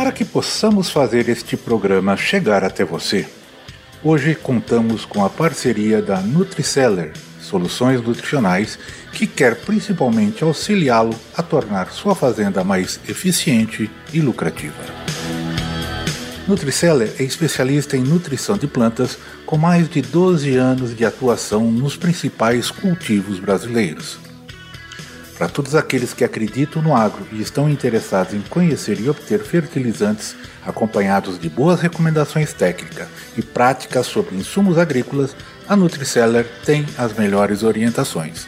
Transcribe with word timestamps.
Para 0.00 0.12
que 0.12 0.24
possamos 0.24 0.88
fazer 0.88 1.28
este 1.28 1.58
programa 1.58 2.16
chegar 2.16 2.64
até 2.64 2.86
você, 2.86 3.28
hoje 4.02 4.34
contamos 4.34 5.04
com 5.04 5.22
a 5.22 5.28
parceria 5.28 6.00
da 6.00 6.22
Nutriceller, 6.22 7.12
soluções 7.38 8.00
nutricionais, 8.00 8.78
que 9.12 9.26
quer 9.26 9.56
principalmente 9.56 10.42
auxiliá-lo 10.42 11.14
a 11.36 11.42
tornar 11.42 11.90
sua 11.92 12.14
fazenda 12.14 12.64
mais 12.64 12.98
eficiente 13.06 13.90
e 14.10 14.22
lucrativa. 14.22 14.82
Nutriceller 16.48 17.12
é 17.18 17.22
especialista 17.22 17.94
em 17.94 18.02
nutrição 18.02 18.56
de 18.56 18.66
plantas 18.66 19.18
com 19.44 19.58
mais 19.58 19.86
de 19.86 20.00
12 20.00 20.56
anos 20.56 20.96
de 20.96 21.04
atuação 21.04 21.70
nos 21.70 21.94
principais 21.94 22.70
cultivos 22.70 23.38
brasileiros 23.38 24.29
para 25.40 25.48
todos 25.48 25.74
aqueles 25.74 26.12
que 26.12 26.22
acreditam 26.22 26.82
no 26.82 26.94
agro 26.94 27.26
e 27.32 27.40
estão 27.40 27.66
interessados 27.66 28.34
em 28.34 28.42
conhecer 28.42 29.00
e 29.00 29.08
obter 29.08 29.42
fertilizantes 29.42 30.36
acompanhados 30.66 31.38
de 31.38 31.48
boas 31.48 31.80
recomendações 31.80 32.52
técnicas 32.52 33.08
e 33.38 33.40
práticas 33.40 34.04
sobre 34.04 34.36
insumos 34.36 34.76
agrícolas, 34.76 35.34
a 35.66 35.74
Nutriceller 35.74 36.46
tem 36.66 36.84
as 36.98 37.14
melhores 37.14 37.62
orientações. 37.62 38.46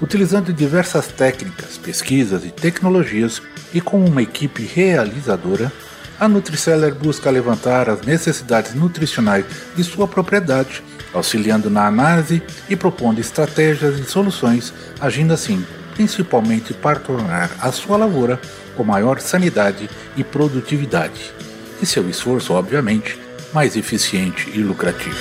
Utilizando 0.00 0.52
diversas 0.52 1.08
técnicas, 1.08 1.78
pesquisas 1.78 2.44
e 2.44 2.50
tecnologias 2.52 3.42
e 3.72 3.80
com 3.80 4.04
uma 4.04 4.22
equipe 4.22 4.62
realizadora, 4.62 5.72
a 6.20 6.28
Nutriceller 6.28 6.94
busca 6.94 7.28
levantar 7.28 7.90
as 7.90 8.02
necessidades 8.02 8.72
nutricionais 8.72 9.44
de 9.74 9.82
sua 9.82 10.06
propriedade, 10.06 10.80
auxiliando 11.12 11.68
na 11.68 11.88
análise 11.88 12.40
e 12.68 12.76
propondo 12.76 13.18
estratégias 13.18 13.98
e 13.98 14.04
soluções, 14.04 14.72
agindo 15.00 15.34
assim 15.34 15.66
principalmente 15.94 16.74
para 16.74 16.98
tornar 16.98 17.50
a 17.60 17.72
sua 17.72 17.96
lavoura 17.96 18.40
com 18.76 18.84
maior 18.84 19.20
sanidade 19.20 19.88
e 20.16 20.24
produtividade, 20.24 21.32
e 21.80 21.86
seu 21.86 22.08
esforço, 22.08 22.52
obviamente, 22.52 23.18
mais 23.52 23.76
eficiente 23.76 24.50
e 24.52 24.58
lucrativo. 24.58 25.16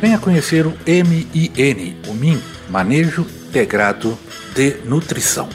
Venha 0.00 0.18
conhecer 0.18 0.66
o 0.66 0.74
MIN, 0.86 1.96
o 2.06 2.14
MIN, 2.14 2.40
Manejo 2.68 3.26
Integrado 3.48 4.18
de 4.54 4.76
Nutrição, 4.84 5.48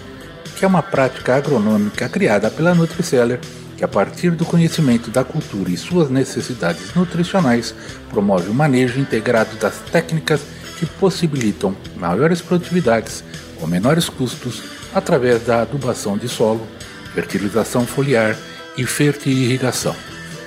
que 0.58 0.66
é 0.66 0.68
uma 0.68 0.82
prática 0.82 1.36
agronômica 1.36 2.10
criada 2.10 2.50
pela 2.50 2.74
Nutriceller 2.74 3.40
que, 3.78 3.84
a 3.86 3.88
partir 3.88 4.32
do 4.32 4.44
conhecimento 4.44 5.10
da 5.10 5.24
cultura 5.24 5.70
e 5.70 5.78
suas 5.78 6.10
necessidades 6.10 6.94
nutricionais, 6.94 7.74
promove 8.10 8.50
o 8.50 8.54
manejo 8.54 9.00
integrado 9.00 9.56
das 9.56 9.80
técnicas 9.92 10.42
que 10.78 10.86
possibilitam 10.86 11.74
maiores 11.96 12.42
produtividades 12.42 13.24
com 13.60 13.68
menores 13.68 14.10
custos 14.10 14.64
através 14.94 15.44
da 15.44 15.62
adubação 15.62 16.18
de 16.18 16.28
solo, 16.28 16.66
fertilização 17.14 17.86
foliar 17.86 18.36
e 18.78 18.86
fertirrigação, 18.86 19.96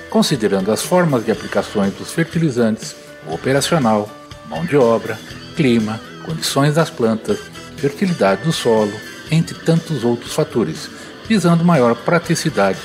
considerando 0.09 0.71
as 0.71 0.81
formas 0.81 1.23
de 1.23 1.31
aplicações 1.31 1.93
dos 1.93 2.11
fertilizantes, 2.11 2.95
operacional, 3.27 4.09
mão 4.49 4.65
de 4.65 4.75
obra, 4.75 5.17
clima, 5.55 5.99
condições 6.25 6.75
das 6.75 6.89
plantas, 6.89 7.39
fertilidade 7.77 8.43
do 8.43 8.51
solo, 8.51 8.93
entre 9.31 9.57
tantos 9.59 10.03
outros 10.03 10.33
fatores, 10.33 10.89
visando 11.27 11.63
maior 11.63 11.95
praticidade, 11.95 12.79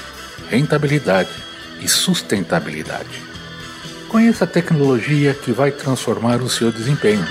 rentabilidade 0.50 1.30
e 1.80 1.88
sustentabilidade. 1.88 3.22
Conheça 4.08 4.44
a 4.44 4.46
tecnologia 4.46 5.34
que 5.34 5.52
vai 5.52 5.70
transformar 5.70 6.40
o 6.40 6.48
seu 6.48 6.72
desempenho. 6.72 7.26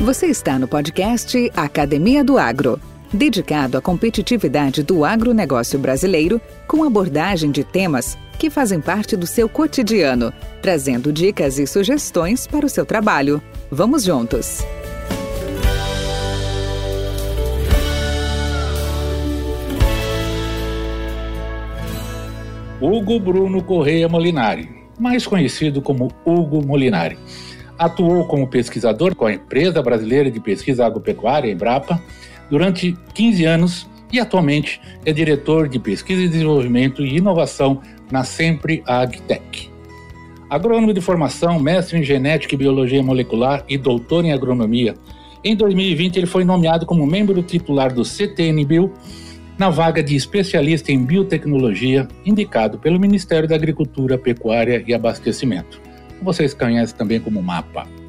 Você 0.00 0.26
está 0.26 0.58
no 0.58 0.66
podcast 0.66 1.48
Academia 1.54 2.24
do 2.24 2.36
Agro 2.36 2.80
dedicado 3.12 3.76
à 3.76 3.80
competitividade 3.80 4.82
do 4.82 5.04
agronegócio 5.04 5.78
brasileiro, 5.78 6.40
com 6.66 6.84
abordagem 6.84 7.50
de 7.50 7.62
temas 7.62 8.16
que 8.38 8.50
fazem 8.50 8.80
parte 8.80 9.16
do 9.16 9.26
seu 9.26 9.48
cotidiano, 9.48 10.32
trazendo 10.60 11.12
dicas 11.12 11.58
e 11.58 11.66
sugestões 11.66 12.46
para 12.46 12.66
o 12.66 12.68
seu 12.68 12.84
trabalho. 12.84 13.40
Vamos 13.70 14.04
juntos! 14.04 14.64
Hugo 22.80 23.20
Bruno 23.20 23.62
Correia 23.62 24.08
Molinari, 24.08 24.68
mais 24.98 25.24
conhecido 25.24 25.80
como 25.80 26.10
Hugo 26.26 26.66
Molinari. 26.66 27.16
Atuou 27.78 28.26
como 28.26 28.48
pesquisador 28.48 29.14
com 29.14 29.24
a 29.24 29.32
Empresa 29.32 29.80
Brasileira 29.80 30.28
de 30.32 30.40
Pesquisa 30.40 30.84
Agropecuária, 30.84 31.50
Embrapa, 31.50 32.02
durante 32.52 32.94
15 33.14 33.44
anos 33.46 33.90
e 34.12 34.20
atualmente 34.20 34.78
é 35.06 35.12
diretor 35.12 35.66
de 35.66 35.78
pesquisa 35.78 36.20
e 36.20 36.28
desenvolvimento 36.28 37.02
e 37.02 37.16
inovação 37.16 37.80
na 38.10 38.24
Sempre 38.24 38.82
AgTech. 38.86 39.70
Agrônomo 40.50 40.92
de 40.92 41.00
formação, 41.00 41.58
mestre 41.58 41.98
em 41.98 42.02
genética 42.02 42.54
e 42.54 42.58
biologia 42.58 43.02
molecular 43.02 43.64
e 43.66 43.78
doutor 43.78 44.26
em 44.26 44.34
agronomia, 44.34 44.94
em 45.42 45.56
2020 45.56 46.18
ele 46.18 46.26
foi 46.26 46.44
nomeado 46.44 46.84
como 46.84 47.06
membro 47.06 47.42
titular 47.42 47.90
do 47.90 48.04
CTN-Bio 48.04 48.92
na 49.56 49.70
vaga 49.70 50.02
de 50.02 50.14
especialista 50.14 50.92
em 50.92 51.02
biotecnologia 51.02 52.06
indicado 52.22 52.78
pelo 52.78 53.00
Ministério 53.00 53.48
da 53.48 53.54
Agricultura, 53.54 54.18
Pecuária 54.18 54.84
e 54.86 54.92
Abastecimento. 54.92 55.80
Vocês 56.20 56.52
conhecem 56.52 56.94
também 56.94 57.18
como 57.18 57.42
MAPA. 57.42 58.01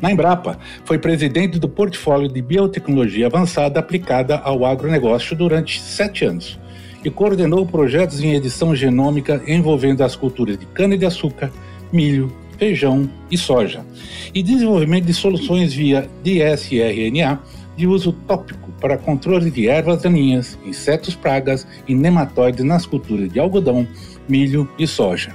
Na 0.00 0.12
Embrapa, 0.12 0.58
foi 0.84 0.98
presidente 0.98 1.58
do 1.58 1.68
portfólio 1.68 2.28
de 2.28 2.42
biotecnologia 2.42 3.26
avançada 3.26 3.80
aplicada 3.80 4.36
ao 4.36 4.64
agronegócio 4.64 5.34
durante 5.34 5.80
sete 5.80 6.24
anos 6.24 6.58
e 7.04 7.10
coordenou 7.10 7.64
projetos 7.64 8.20
em 8.20 8.34
edição 8.34 8.74
genômica 8.74 9.40
envolvendo 9.46 10.02
as 10.02 10.16
culturas 10.16 10.58
de 10.58 10.66
cana-de-açúcar, 10.66 11.50
milho, 11.92 12.32
feijão 12.58 13.08
e 13.30 13.38
soja, 13.38 13.84
e 14.34 14.42
desenvolvimento 14.42 15.04
de 15.04 15.14
soluções 15.14 15.72
via 15.72 16.08
DSRNA 16.22 17.40
de 17.76 17.86
uso 17.86 18.12
tópico 18.12 18.70
para 18.80 18.96
controle 18.96 19.50
de 19.50 19.68
ervas 19.68 20.02
daninhas, 20.02 20.58
insetos 20.64 21.14
pragas 21.14 21.66
e 21.86 21.94
nematóides 21.94 22.64
nas 22.64 22.86
culturas 22.86 23.30
de 23.30 23.38
algodão, 23.38 23.86
milho 24.28 24.68
e 24.78 24.86
soja. 24.86 25.32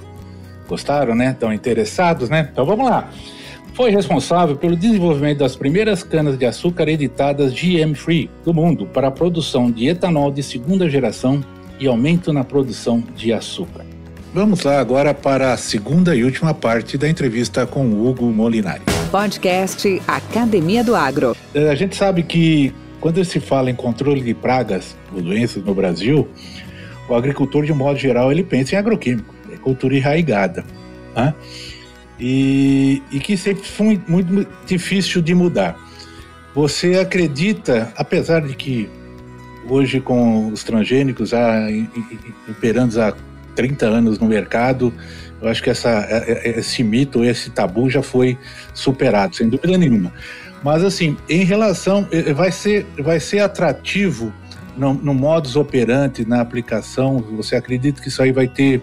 Gostaram, 0.68 1.16
né? 1.16 1.32
Estão 1.32 1.54
interessados, 1.54 2.30
né? 2.30 2.50
Então 2.52 2.66
vamos 2.66 2.86
lá. 2.86 3.10
Foi 3.74 3.90
responsável 3.90 4.56
pelo 4.58 4.76
desenvolvimento 4.76 5.40
das 5.40 5.56
primeiras 5.56 6.04
canas 6.04 6.38
de 6.38 6.46
açúcar 6.46 6.90
editadas 6.90 7.54
GM-free 7.54 8.30
do 8.44 8.54
mundo 8.54 8.86
para 8.86 9.08
a 9.08 9.12
produção 9.12 9.72
de 9.72 9.88
etanol 9.88 10.30
de 10.30 10.44
segunda 10.44 10.90
geração 10.90 11.44
e 11.80 11.88
aumento 11.88 12.34
na 12.34 12.44
produção 12.44 13.02
de 13.16 13.32
açúcar. 13.32 13.86
Vamos 14.34 14.64
lá 14.64 14.80
agora 14.80 15.14
para 15.14 15.54
a 15.54 15.58
segunda 15.58 16.16
e 16.16 16.24
última 16.24 16.54
parte 16.54 16.98
da 16.98 17.10
entrevista 17.10 17.66
com 17.66 17.86
Hugo 17.86 18.26
Molinari. 18.26 18.84
Podcast 19.10 20.02
Academia 20.08 20.84
do 20.84 20.96
Agro. 20.96 21.36
É, 21.54 21.70
a 21.70 21.76
gente 21.76 21.96
sabe 21.96 22.24
que 22.24 22.74
quando 23.00 23.24
se 23.26 23.40
fala 23.40 23.72
em 23.72 23.76
controle 23.76 24.22
de 24.22 24.34
pragas 24.34 24.96
ou 25.14 25.22
doenças 25.22 25.64
no 25.64 25.74
Brasil, 25.74 26.28
o 27.10 27.16
agricultor, 27.16 27.66
de 27.66 27.72
um 27.72 27.76
modo 27.76 27.98
geral, 27.98 28.32
ele 28.32 28.44
pensa 28.44 28.76
em 28.76 28.78
agroquímico, 28.78 29.34
é 29.52 29.58
cultura 29.58 29.96
enraigada. 29.96 30.64
Né? 31.16 31.34
E, 32.22 33.02
e 33.12 33.20
que 33.20 33.36
sempre 33.36 33.64
foi 33.64 34.00
muito 34.08 34.48
difícil 34.68 35.24
de 35.24 35.34
mudar. 35.34 35.76
Você 36.54 37.00
acredita, 37.00 37.92
apesar 37.98 38.42
de 38.42 38.54
que 38.56 38.88
hoje 39.68 40.00
com 40.00 40.50
os 40.50 40.64
transgênicos 40.64 41.30
já 41.30 41.68
operando 42.48 43.02
há 43.02 43.14
30 43.56 43.86
anos 43.88 44.20
no 44.20 44.28
mercado, 44.28 44.94
eu 45.42 45.50
acho 45.50 45.64
que 45.64 45.72
essa, 45.72 45.90
é, 45.90 46.50
é, 46.50 46.60
esse 46.60 46.84
mito, 46.84 47.24
esse 47.24 47.50
tabu 47.50 47.90
já 47.90 48.04
foi 48.04 48.38
superado, 48.74 49.36
sem 49.36 49.50
dúvida 49.50 49.76
nenhuma. 49.76 50.14
Mas 50.64 50.84
assim, 50.84 51.18
em 51.28 51.44
relação, 51.44 52.08
vai 52.36 52.52
ser, 52.52 52.86
vai 53.00 53.20
ser 53.20 53.40
atrativo 53.40 54.32
no, 54.78 54.94
no 54.94 55.14
modus 55.14 55.56
operandi, 55.56 56.26
na 56.26 56.42
aplicação, 56.42 57.18
você 57.18 57.56
acredita 57.56 58.02
que 58.02 58.10
isso 58.10 58.22
aí 58.22 58.32
vai 58.32 58.48
ter 58.48 58.82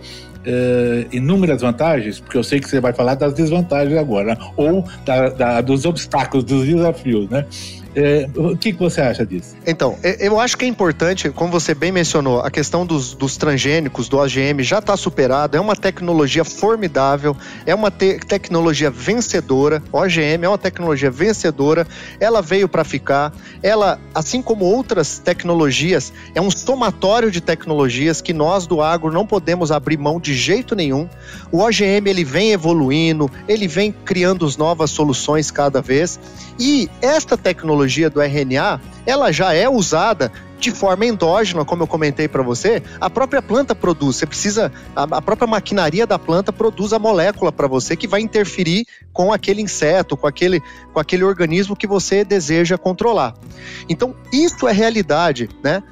uh, 0.48 1.08
inúmeras 1.12 1.60
vantagens, 1.60 2.18
porque 2.18 2.36
eu 2.36 2.42
sei 2.42 2.58
que 2.58 2.68
você 2.68 2.80
vai 2.80 2.92
falar 2.92 3.14
das 3.14 3.34
desvantagens 3.34 3.98
agora, 3.98 4.36
ou 4.56 4.84
da, 5.04 5.28
da, 5.28 5.60
dos 5.60 5.84
obstáculos, 5.84 6.44
dos 6.44 6.66
desafios, 6.66 7.28
né? 7.28 7.46
É, 7.94 8.28
o 8.36 8.56
que, 8.56 8.72
que 8.72 8.78
você 8.78 9.00
acha 9.00 9.24
disso? 9.24 9.56
Então, 9.66 9.98
eu 10.20 10.38
acho 10.38 10.56
que 10.56 10.64
é 10.64 10.68
importante, 10.68 11.30
como 11.30 11.50
você 11.50 11.74
bem 11.74 11.90
mencionou, 11.90 12.40
a 12.40 12.50
questão 12.50 12.84
dos, 12.84 13.14
dos 13.14 13.36
transgênicos, 13.36 14.08
do 14.08 14.18
OGM, 14.18 14.62
já 14.62 14.78
está 14.78 14.96
superado. 14.96 15.56
É 15.56 15.60
uma 15.60 15.74
tecnologia 15.74 16.44
formidável, 16.44 17.36
é 17.66 17.74
uma 17.74 17.90
te 17.90 18.18
tecnologia 18.18 18.90
vencedora. 18.90 19.82
O 19.90 19.98
OGM 19.98 20.44
é 20.44 20.48
uma 20.48 20.58
tecnologia 20.58 21.10
vencedora, 21.10 21.86
ela 22.20 22.42
veio 22.42 22.68
para 22.68 22.84
ficar. 22.84 23.32
Ela, 23.62 23.98
assim 24.14 24.42
como 24.42 24.64
outras 24.64 25.18
tecnologias, 25.18 26.12
é 26.34 26.40
um 26.40 26.50
somatório 26.50 27.30
de 27.30 27.40
tecnologias 27.40 28.20
que 28.20 28.32
nós 28.32 28.66
do 28.66 28.82
agro 28.82 29.12
não 29.12 29.26
podemos 29.26 29.72
abrir 29.72 29.96
mão 29.96 30.20
de 30.20 30.34
jeito 30.34 30.74
nenhum. 30.76 31.08
O 31.50 31.58
OGM 31.58 32.08
ele 32.08 32.24
vem 32.24 32.52
evoluindo, 32.52 33.30
ele 33.48 33.66
vem 33.66 33.92
criando 33.92 34.48
novas 34.58 34.90
soluções 34.90 35.50
cada 35.50 35.80
vez. 35.80 36.18
E 36.58 36.88
esta 37.00 37.36
tecnologia 37.36 37.77
do 38.10 38.20
RNA, 38.20 38.80
ela 39.06 39.32
já 39.32 39.52
é 39.52 39.68
usada 39.68 40.32
de 40.58 40.72
forma 40.72 41.06
endógena, 41.06 41.64
como 41.64 41.84
eu 41.84 41.86
comentei 41.86 42.26
para 42.26 42.42
você, 42.42 42.82
a 43.00 43.08
própria 43.08 43.40
planta 43.40 43.74
produz. 43.74 44.16
Você 44.16 44.26
precisa, 44.26 44.72
a, 44.94 45.04
a 45.04 45.22
própria 45.22 45.46
maquinaria 45.46 46.06
da 46.06 46.18
planta 46.18 46.52
produz 46.52 46.92
a 46.92 46.98
molécula 46.98 47.52
para 47.52 47.68
você 47.68 47.96
que 47.96 48.08
vai 48.08 48.20
interferir 48.20 48.84
com 49.12 49.32
aquele 49.32 49.62
inseto, 49.62 50.16
com 50.16 50.26
aquele, 50.26 50.60
com 50.92 50.98
aquele 50.98 51.22
organismo 51.22 51.76
que 51.76 51.86
você 51.86 52.24
deseja 52.24 52.76
controlar. 52.76 53.34
Então, 53.88 54.14
isso 54.32 54.66
é 54.66 54.72
realidade, 54.72 55.48
né? 55.62 55.82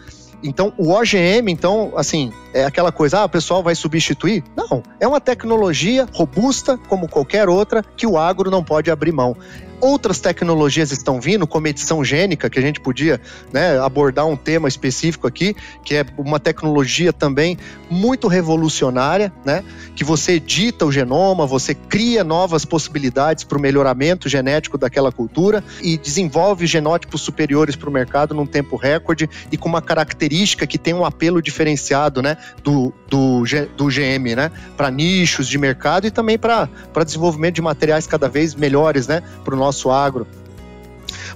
Então, 0.42 0.72
o 0.76 0.90
OGM, 0.92 1.50
então, 1.50 1.92
assim, 1.96 2.32
é 2.52 2.64
aquela 2.64 2.92
coisa, 2.92 3.20
ah, 3.20 3.24
o 3.24 3.28
pessoal 3.28 3.62
vai 3.62 3.74
substituir? 3.74 4.44
Não, 4.54 4.82
é 5.00 5.08
uma 5.08 5.20
tecnologia 5.20 6.06
robusta, 6.12 6.78
como 6.88 7.08
qualquer 7.08 7.48
outra, 7.48 7.82
que 7.96 8.06
o 8.06 8.18
agro 8.18 8.50
não 8.50 8.62
pode 8.62 8.90
abrir 8.90 9.12
mão. 9.12 9.36
Outras 9.80 10.20
tecnologias 10.20 10.90
estão 10.90 11.20
vindo, 11.20 11.46
como 11.46 11.66
edição 11.66 12.04
gênica, 12.04 12.48
que 12.48 12.58
a 12.58 12.62
gente 12.62 12.80
podia 12.80 13.20
né, 13.52 13.78
abordar 13.78 14.26
um 14.26 14.36
tema 14.36 14.68
específico 14.68 15.26
aqui, 15.26 15.54
que 15.84 15.94
é 15.94 16.04
uma 16.16 16.40
tecnologia 16.40 17.12
também 17.12 17.58
muito 17.90 18.28
revolucionária, 18.28 19.32
né, 19.44 19.62
que 19.94 20.04
você 20.04 20.32
edita 20.32 20.84
o 20.84 20.92
genoma, 20.92 21.46
você 21.46 21.74
cria 21.74 22.24
novas 22.24 22.64
possibilidades 22.64 23.44
para 23.44 23.58
o 23.58 23.60
melhoramento 23.60 24.28
genético 24.28 24.78
daquela 24.78 25.12
cultura 25.12 25.62
e 25.82 25.96
desenvolve 25.96 26.66
genótipos 26.66 27.20
superiores 27.20 27.76
para 27.76 27.88
o 27.88 27.92
mercado 27.92 28.34
num 28.34 28.46
tempo 28.46 28.76
recorde 28.76 29.28
e 29.50 29.56
com 29.56 29.68
uma 29.68 29.82
característica 29.82 30.66
que 30.66 30.78
tem 30.78 30.94
um 30.94 31.04
apelo 31.04 31.40
diferenciado 31.42 32.22
né, 32.22 32.36
do, 32.62 32.92
do, 33.08 33.44
do 33.76 33.86
GM 33.86 34.34
né, 34.34 34.50
para 34.76 34.90
nichos 34.90 35.48
de 35.48 35.58
mercado 35.58 36.06
e 36.06 36.10
também 36.10 36.38
para 36.38 36.68
desenvolvimento 37.04 37.56
de 37.56 37.62
materiais 37.62 38.06
cada 38.06 38.28
vez 38.28 38.54
melhores 38.54 39.06
né, 39.06 39.22
para 39.44 39.54
o 39.54 39.58
nosso 39.66 39.90
agro. 39.90 40.26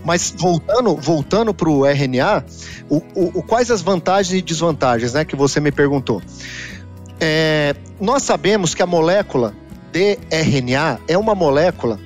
Mas 0.04 0.34
voltando, 0.36 0.96
voltando 0.96 1.52
para 1.52 1.68
o 1.68 1.84
RNA, 1.84 2.44
o, 2.88 3.42
quais 3.42 3.70
as 3.70 3.82
vantagens 3.82 4.38
e 4.38 4.42
desvantagens, 4.42 5.12
né, 5.12 5.24
que 5.24 5.36
você 5.36 5.60
me 5.60 5.70
perguntou? 5.70 6.22
É, 7.20 7.74
nós 8.00 8.22
sabemos 8.22 8.74
que 8.74 8.82
a 8.82 8.86
molécula 8.86 9.54
de 9.92 10.18
RNA 10.30 11.00
é 11.06 11.18
uma 11.18 11.34
molécula 11.34 11.98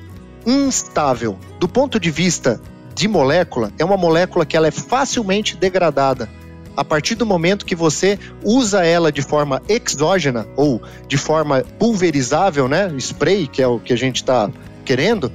instável. 0.44 1.38
Do 1.60 1.68
ponto 1.68 2.00
de 2.00 2.10
vista 2.10 2.60
de 2.94 3.06
molécula, 3.06 3.72
é 3.78 3.84
uma 3.84 3.96
molécula 3.96 4.44
que 4.44 4.56
ela 4.56 4.66
é 4.66 4.72
facilmente 4.72 5.56
degradada. 5.56 6.28
A 6.76 6.84
partir 6.84 7.14
do 7.14 7.24
momento 7.24 7.64
que 7.64 7.76
você 7.76 8.18
usa 8.42 8.84
ela 8.84 9.12
de 9.12 9.22
forma 9.22 9.62
exógena 9.68 10.46
ou 10.56 10.82
de 11.06 11.16
forma 11.16 11.62
pulverizável, 11.78 12.66
né, 12.66 12.92
spray, 12.98 13.46
que 13.46 13.62
é 13.62 13.66
o 13.66 13.78
que 13.78 13.92
a 13.92 13.96
gente 13.96 14.16
está 14.16 14.50
querendo, 14.84 15.30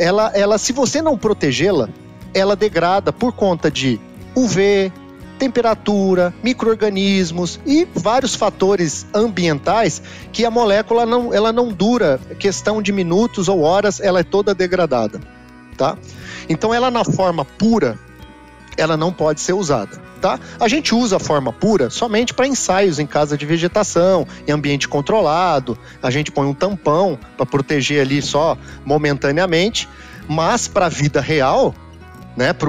ela, 0.00 0.32
ela, 0.34 0.56
se 0.56 0.72
você 0.72 1.02
não 1.02 1.18
protegê-la, 1.18 1.90
ela 2.32 2.56
degrada 2.56 3.12
por 3.12 3.34
conta 3.34 3.70
de 3.70 4.00
UV, 4.34 4.90
temperatura, 5.38 6.32
microorganismos 6.42 7.60
e 7.66 7.86
vários 7.94 8.34
fatores 8.34 9.06
ambientais 9.12 10.00
que 10.32 10.46
a 10.46 10.50
molécula 10.50 11.04
não, 11.04 11.34
ela 11.34 11.52
não 11.52 11.68
dura 11.68 12.18
questão 12.38 12.80
de 12.80 12.92
minutos 12.92 13.46
ou 13.46 13.60
horas, 13.60 14.00
ela 14.00 14.20
é 14.20 14.22
toda 14.22 14.54
degradada, 14.54 15.20
tá? 15.76 15.98
Então 16.48 16.72
ela 16.72 16.90
na 16.90 17.04
forma 17.04 17.44
pura, 17.44 17.98
ela 18.78 18.96
não 18.96 19.12
pode 19.12 19.42
ser 19.42 19.52
usada. 19.52 20.00
Tá? 20.20 20.38
A 20.58 20.68
gente 20.68 20.94
usa 20.94 21.16
a 21.16 21.18
forma 21.18 21.50
pura 21.50 21.88
somente 21.88 22.34
para 22.34 22.46
ensaios 22.46 22.98
em 22.98 23.06
casa 23.06 23.38
de 23.38 23.46
vegetação, 23.46 24.26
em 24.46 24.52
ambiente 24.52 24.86
controlado. 24.86 25.78
A 26.02 26.10
gente 26.10 26.30
põe 26.30 26.46
um 26.46 26.52
tampão 26.52 27.18
para 27.36 27.46
proteger 27.46 28.02
ali 28.02 28.20
só 28.20 28.56
momentaneamente, 28.84 29.88
mas 30.28 30.68
para 30.68 30.86
a 30.86 30.88
vida 30.90 31.22
real, 31.22 31.74
né, 32.36 32.52
para 32.52 32.68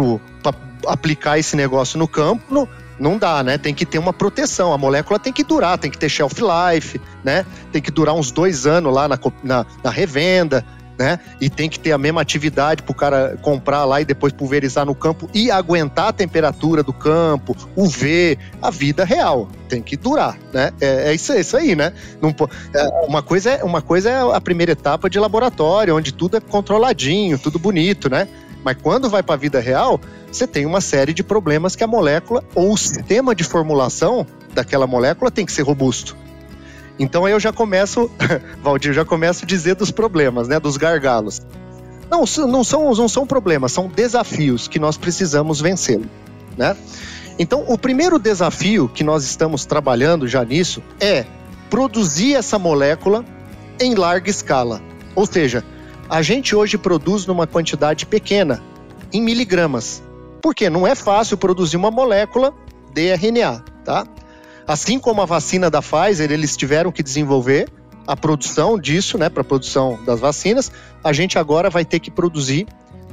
aplicar 0.88 1.38
esse 1.38 1.58
negócio 1.58 2.00
no 2.00 2.08
campo, 2.08 2.42
no, 2.54 2.70
não 2.98 3.18
dá, 3.18 3.44
né? 3.44 3.58
Tem 3.58 3.74
que 3.74 3.86
ter 3.86 3.98
uma 3.98 4.14
proteção. 4.14 4.72
A 4.72 4.78
molécula 4.78 5.20
tem 5.20 5.34
que 5.34 5.44
durar, 5.44 5.78
tem 5.78 5.92
que 5.92 5.98
ter 5.98 6.08
shelf 6.08 6.40
life, 6.40 7.02
né? 7.24 7.46
Tem 7.72 7.82
que 7.82 7.92
durar 7.92 8.16
uns 8.16 8.32
dois 8.32 8.66
anos 8.66 8.94
lá 8.94 9.08
na, 9.08 9.20
na, 9.44 9.66
na 9.84 9.90
revenda 9.90 10.66
né? 11.02 11.20
E 11.42 11.50
tem 11.50 11.68
que 11.68 11.80
ter 11.80 11.92
a 11.92 11.98
mesma 11.98 12.22
atividade 12.22 12.84
para 12.84 12.92
o 12.92 12.96
cara 12.96 13.36
comprar 13.42 13.86
lá 13.86 14.00
e 14.00 14.06
depois 14.06 14.32
pulverizar 14.32 14.86
no 14.86 14.94
campo 14.94 15.28
e 15.34 15.50
aguentar 15.50 16.10
a 16.10 16.14
temperatura 16.14 16.84
do 16.84 16.94
campo, 16.94 17.58
o 17.76 17.88
V, 17.88 18.38
a 18.62 18.70
vida 18.70 19.04
real. 19.04 19.50
Tem 19.68 19.82
que 19.82 19.98
durar, 19.98 20.38
né? 20.54 20.72
É, 20.80 21.10
é 21.10 21.14
isso, 21.16 21.34
é 21.34 21.40
isso 21.40 21.58
aí, 21.58 21.76
né? 21.76 21.92
Não, 22.22 22.30
é, 22.74 22.88
uma, 23.08 23.24
coisa 23.24 23.50
é, 23.50 23.64
uma 23.64 23.82
coisa 23.82 24.12
é 24.12 24.36
a 24.36 24.40
primeira 24.40 24.74
etapa 24.74 25.10
de 25.10 25.18
laboratório, 25.18 25.98
onde 25.98 26.14
tudo 26.14 26.38
é 26.38 26.40
controladinho, 26.40 27.40
tudo 27.40 27.58
bonito, 27.58 28.08
né? 28.08 28.28
Mas 28.64 28.78
quando 28.80 29.10
vai 29.10 29.24
para 29.24 29.34
a 29.34 29.38
vida 29.40 29.60
real, 29.60 30.00
você 30.32 30.46
tem 30.46 30.68
uma 30.68 30.82
série 30.82 31.16
de 31.16 31.24
problemas 31.24 31.76
que 31.76 31.84
a 31.84 31.88
molécula 31.88 32.44
ou 32.54 32.74
o 32.74 32.78
sistema 32.78 33.34
de 33.34 33.44
formulação 33.44 34.24
daquela 34.54 34.86
molécula 34.86 35.32
tem 35.32 35.48
que 35.48 35.52
ser 35.52 35.64
robusto. 35.64 36.16
Então 37.00 37.26
aí 37.26 37.34
eu 37.34 37.40
já 37.40 37.52
começo, 37.52 38.10
Valdir, 38.62 38.94
já 38.94 39.06
começo 39.06 39.44
a 39.44 39.48
dizer 39.48 39.76
dos 39.76 39.92
problemas, 39.92 40.48
né, 40.48 40.60
dos 40.60 40.78
gargalos. 40.78 41.42
Não, 42.10 42.26
não 42.48 42.64
são, 42.64 42.94
não 42.94 43.08
são 43.08 43.26
problemas, 43.26 43.72
são 43.72 43.88
desafios 43.88 44.68
que 44.68 44.80
nós 44.80 44.98
precisamos 44.98 45.62
vencer, 45.62 46.02
né? 46.58 46.76
Então, 47.40 47.64
o 47.68 47.78
primeiro 47.78 48.20
desafio 48.20 48.90
que 48.90 49.04
nós 49.04 49.24
estamos 49.24 49.66
trabalhando 49.66 50.28
já 50.28 50.44
nisso 50.44 50.84
é 51.00 51.26
produzir 51.70 52.36
essa 52.36 52.60
molécula 52.60 53.26
em 53.80 53.96
larga 53.96 54.30
escala. 54.30 54.82
Ou 55.16 55.26
seja, 55.26 55.64
a 56.10 56.22
gente 56.22 56.56
hoje 56.56 56.78
produz 56.78 57.26
numa 57.26 57.48
quantidade 57.48 58.06
pequena, 58.06 58.62
em 59.14 59.22
miligramas. 59.22 60.04
Porque 60.42 60.70
não 60.70 60.86
é 60.86 60.94
fácil 60.94 61.38
produzir 61.38 61.78
uma 61.78 61.90
molécula 61.90 62.54
de 62.94 63.14
RNA, 63.14 63.64
tá? 63.86 64.06
Assim 64.68 65.00
como 65.00 65.22
a 65.22 65.26
vacina 65.26 65.70
da 65.70 65.82
Pfizer, 65.82 66.32
eles 66.32 66.56
tiveram 66.56 66.92
que 66.92 67.04
desenvolver 67.04 67.68
a 68.08 68.16
produção 68.16 68.80
disso, 68.80 69.18
né, 69.18 69.30
para 69.30 69.42
a 69.42 69.46
produção 69.46 70.00
das 70.06 70.20
vacinas, 70.20 70.72
a 71.04 71.14
gente 71.14 71.38
agora 71.38 71.70
vai 71.70 71.86
ter 71.86 72.00
que 72.00 72.10
produzir 72.10 72.68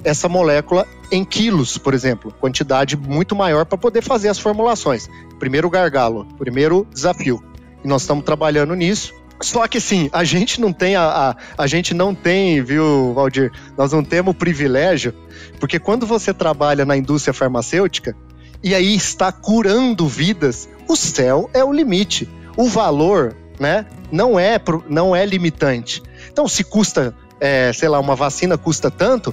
essa 0.05 0.29
molécula 0.29 0.87
em 1.11 1.25
quilos, 1.25 1.77
por 1.77 1.95
exemplo, 1.95 2.33
quantidade 2.41 2.97
muito 2.97 3.35
maior 3.35 3.65
para 3.65 3.77
poder 3.77 4.03
fazer 4.03 4.29
as 4.29 4.39
formulações. 4.39 5.09
Primeiro 5.39 5.69
gargalo, 5.69 6.27
primeiro 6.39 6.87
desafio. 6.93 7.43
E 7.85 7.89
nós 7.89 8.03
estamos 8.03 8.25
trabalhando 8.25 8.75
nisso. 8.75 9.15
Só 9.41 9.67
que 9.69 9.81
sim, 9.81 10.11
a 10.13 10.25
gente 10.25 10.61
não 10.61 10.73
tem 10.73 10.97
a, 10.97 11.05
a, 11.31 11.37
a 11.63 11.67
gente 11.67 11.95
não 11.95 12.13
tem, 12.13 12.61
viu, 12.63 13.15
Valdir? 13.15 13.53
Nós 13.77 13.93
não 13.93 14.03
temos 14.03 14.33
o 14.33 14.37
privilégio, 14.37 15.15
porque 15.61 15.79
quando 15.79 16.07
você 16.07 16.35
trabalha 16.35 16.85
na 16.85 16.97
indústria 16.97 17.33
farmacêutica, 17.33 18.17
e 18.63 18.75
aí 18.75 18.97
está 18.97 19.31
curando 19.31 20.09
vidas, 20.09 20.69
o 20.89 20.97
céu 20.97 21.51
é 21.53 21.63
o 21.63 21.73
limite. 21.73 22.29
O 22.57 22.69
valor, 22.69 23.37
né, 23.61 23.87
não 24.11 24.39
é, 24.39 24.61
não 24.89 25.15
é 25.15 25.25
limitante. 25.25 26.03
Então, 26.33 26.49
se 26.49 26.65
custa, 26.65 27.15
é, 27.39 27.73
sei 27.73 27.89
lá, 27.89 28.01
uma 28.01 28.17
vacina 28.17 28.57
custa 28.57 28.91
tanto, 28.91 29.33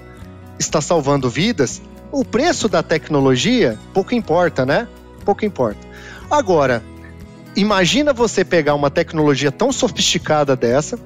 está 0.60 0.82
salvando 0.82 1.30
vidas, 1.30 1.82
o 2.12 2.24
preço 2.24 2.68
da 2.68 2.84
tecnologia 2.84 3.80
pouco 3.94 4.14
importa, 4.14 4.66
né? 4.66 4.88
Pouco 5.24 5.46
importa. 5.46 5.80
Agora, 6.30 6.84
imagina 7.56 8.14
você 8.14 8.44
pegar 8.44 8.76
uma 8.76 8.90
tecnologia 8.90 9.52
tão 9.52 9.72
sofisticada 9.72 10.56
dessa, 10.56 11.00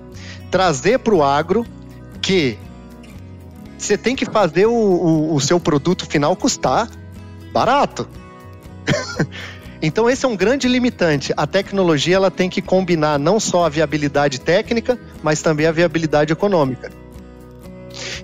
trazer 0.51 0.99
para 0.99 1.13
o 1.13 1.23
agro 1.23 1.65
que 2.21 2.57
você 3.77 3.97
tem 3.97 4.15
que 4.15 4.25
fazer 4.25 4.65
o, 4.65 4.73
o, 4.73 5.35
o 5.35 5.39
seu 5.39 5.59
produto 5.59 6.05
final 6.05 6.35
custar 6.35 6.89
barato. 7.53 8.07
então 9.81 10.09
esse 10.09 10.25
é 10.25 10.27
um 10.27 10.35
grande 10.35 10.67
limitante. 10.67 11.33
A 11.37 11.47
tecnologia 11.47 12.15
ela 12.15 12.31
tem 12.31 12.49
que 12.49 12.61
combinar 12.61 13.17
não 13.17 13.39
só 13.39 13.65
a 13.65 13.69
viabilidade 13.69 14.39
técnica, 14.41 14.99
mas 15.23 15.41
também 15.41 15.65
a 15.65 15.71
viabilidade 15.71 16.33
econômica. 16.33 16.91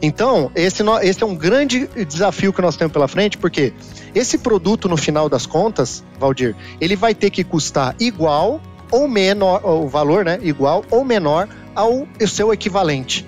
Então, 0.02 0.52
esse, 0.56 0.84
esse 1.02 1.24
é 1.24 1.26
um 1.26 1.36
grande 1.36 1.88
desafio 2.08 2.54
que 2.54 2.62
nós 2.62 2.76
temos 2.76 2.94
pela 2.94 3.08
frente, 3.08 3.38
porque 3.38 3.74
esse 4.14 4.38
produto, 4.38 4.88
no 4.88 4.98
final 4.98 5.28
das 5.28 5.46
contas, 5.46 6.04
Valdir, 6.20 6.56
ele 6.80 6.96
vai 6.96 7.16
ter 7.16 7.30
que 7.30 7.44
custar 7.44 7.96
igual 8.00 8.62
ou 8.92 9.08
menor, 9.08 9.66
o 9.66 9.88
valor, 9.88 10.24
né? 10.24 10.40
Igual 10.42 10.86
ou 10.92 11.04
menor 11.04 11.50
ao 11.74 12.08
seu 12.28 12.54
equivalente 12.54 13.26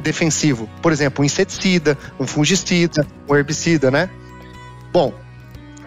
defensivo. 0.00 0.68
Por 0.82 0.92
exemplo, 0.92 1.22
um 1.22 1.24
inseticida, 1.24 1.96
um 2.18 2.26
fungicida, 2.26 3.06
um 3.28 3.34
herbicida, 3.34 3.90
né? 3.90 4.10
Bom, 4.92 5.12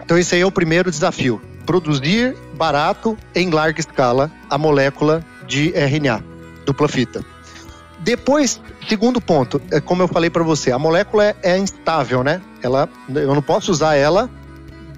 então 0.02 0.18
esse 0.18 0.34
aí 0.34 0.40
é 0.40 0.46
o 0.46 0.50
primeiro 0.50 0.90
desafio. 0.90 1.40
Produzir 1.66 2.36
barato 2.54 3.16
em 3.34 3.50
larga 3.50 3.80
escala 3.80 4.30
a 4.50 4.58
molécula 4.58 5.24
de 5.46 5.72
RNA, 5.74 6.22
dupla 6.64 6.88
fita. 6.88 7.24
Depois, 8.00 8.60
segundo 8.88 9.20
ponto, 9.20 9.62
é 9.70 9.80
como 9.80 10.02
eu 10.02 10.08
falei 10.08 10.28
para 10.28 10.42
você, 10.42 10.72
a 10.72 10.78
molécula 10.78 11.24
é, 11.24 11.36
é, 11.42 11.58
instável, 11.58 12.24
né? 12.24 12.40
Ela, 12.60 12.88
eu 13.08 13.34
não 13.34 13.42
posso 13.42 13.70
usar 13.70 13.94
ela 13.94 14.28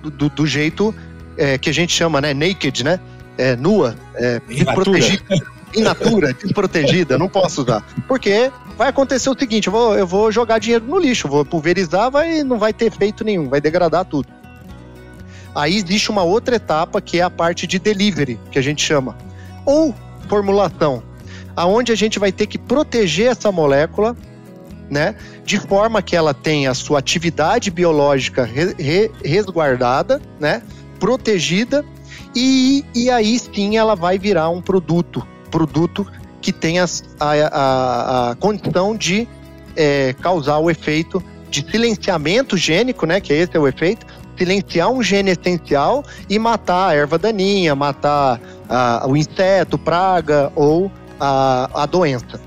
do, 0.03 0.29
do 0.29 0.47
jeito 0.47 0.95
é, 1.37 1.59
que 1.59 1.69
a 1.69 1.73
gente 1.73 1.93
chama, 1.93 2.21
né? 2.21 2.33
Naked, 2.33 2.83
né? 2.83 2.99
É, 3.37 3.57
nua, 3.57 3.95
é, 4.15 4.41
desprotegida. 4.49 5.55
In 5.77 5.83
natura, 5.83 6.33
desprotegida, 6.33 7.19
não 7.19 7.29
posso 7.29 7.63
usar. 7.63 7.85
Porque 8.07 8.51
vai 8.79 8.89
acontecer 8.89 9.29
o 9.29 9.37
seguinte: 9.37 9.67
eu 9.67 9.73
vou, 9.73 9.99
eu 9.99 10.07
vou 10.07 10.31
jogar 10.31 10.59
dinheiro 10.59 10.85
no 10.85 10.99
lixo, 10.99 11.29
vou 11.29 11.45
pulverizar, 11.45 12.11
vai, 12.11 12.43
não 12.45 12.59
vai 12.59 12.73
ter 12.73 12.87
efeito 12.87 13.25
nenhum, 13.25 13.49
vai 13.49 13.61
degradar 13.61 14.05
tudo. 14.05 14.29
Aí 15.55 15.77
existe 15.77 16.11
uma 16.11 16.23
outra 16.23 16.57
etapa 16.57 17.01
que 17.01 17.21
é 17.21 17.23
a 17.23 17.31
parte 17.31 17.67
de 17.67 17.79
delivery, 17.79 18.39
que 18.51 18.59
a 18.59 18.63
gente 18.63 18.83
chama. 18.83 19.17
Ou 19.65 19.95
formulação 20.29 21.03
aonde 21.57 21.93
a 21.93 21.95
gente 21.95 22.19
vai 22.19 22.33
ter 22.33 22.47
que 22.47 22.59
proteger 22.59 23.31
essa 23.31 23.51
molécula, 23.53 24.17
né, 24.91 25.15
de 25.45 25.59
forma 25.59 26.03
que 26.03 26.15
ela 26.15 26.35
tenha 26.35 26.71
a 26.71 26.75
sua 26.75 26.99
atividade 26.99 27.71
biológica 27.71 28.45
re, 28.45 28.75
re, 28.79 29.11
resguardada, 29.25 30.21
né, 30.39 30.63
protegida, 31.01 31.85
e, 32.35 32.85
e 32.95 33.11
aí 33.11 33.39
sim 33.39 33.77
ela 33.77 33.95
vai 33.95 34.19
virar 34.19 34.51
um 34.51 34.61
produto, 34.61 35.27
produto 35.51 36.07
que 36.41 36.53
tenha 36.53 36.85
a, 37.19 37.31
a, 37.31 38.31
a 38.31 38.35
condição 38.35 38.97
de 38.97 39.27
é, 39.77 40.15
causar 40.21 40.59
o 40.59 40.71
efeito 40.71 41.23
de 41.49 41.65
silenciamento 41.71 42.57
gênico, 42.57 43.07
né, 43.07 43.21
que 43.21 43.33
esse 43.33 43.57
é 43.57 43.61
o 43.61 43.67
efeito, 43.67 44.05
silenciar 44.37 44.91
um 44.91 45.03
gene 45.03 45.31
essencial 45.31 46.05
e 46.29 46.39
matar 46.39 46.91
a 46.91 46.95
erva 46.95 47.19
daninha, 47.19 47.75
matar 47.75 48.41
a, 48.69 49.07
o 49.07 49.17
inseto, 49.17 49.79
praga 49.79 50.53
ou 50.55 50.91
a, 51.21 51.71
a 51.83 51.87
doença 51.87 52.41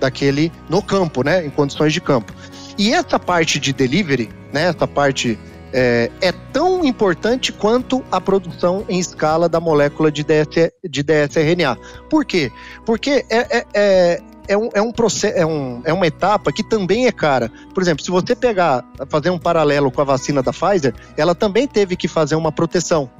daquele 0.00 0.52
no 0.68 0.82
campo, 0.82 1.22
né, 1.22 1.44
em 1.46 1.50
condições 1.50 1.92
de 1.92 2.00
campo. 2.00 2.32
E 2.76 2.92
essa 2.92 3.18
parte 3.18 3.58
de 3.60 3.72
delivery, 3.72 4.28
né, 4.52 4.64
essa 4.64 4.86
parte 4.86 5.38
é, 5.72 6.10
é, 6.20 6.32
tão 6.52 6.84
importante 6.84 7.52
quanto 7.52 8.04
a 8.10 8.20
produção 8.20 8.84
em 8.88 8.98
escala 8.98 9.48
da 9.48 9.58
molécula 9.58 10.10
de, 10.10 10.22
DS, 10.22 10.70
de 10.88 11.02
dsRNA. 11.02 11.76
Por 12.08 12.24
quê? 12.24 12.50
Porque 12.86 13.24
é, 13.28 13.66
é, 13.74 14.22
é, 14.48 14.56
um, 14.56 14.68
é, 14.74 14.82
um 14.82 14.92
processo, 14.92 15.36
é, 15.36 15.44
um, 15.44 15.80
é 15.84 15.92
uma 15.92 16.06
etapa 16.06 16.52
que 16.52 16.62
também 16.62 17.06
é 17.06 17.12
cara. 17.12 17.50
Por 17.72 17.82
exemplo, 17.82 18.04
se 18.04 18.10
você 18.10 18.34
pegar, 18.34 18.84
fazer 19.08 19.30
um 19.30 19.38
paralelo 19.38 19.90
com 19.90 20.00
a 20.00 20.04
vacina 20.04 20.42
da 20.42 20.52
Pfizer, 20.52 20.94
ela 21.16 21.34
também 21.34 21.66
teve 21.66 21.96
que 21.96 22.08
fazer 22.08 22.34
uma 22.34 22.52
proteção 22.52 23.10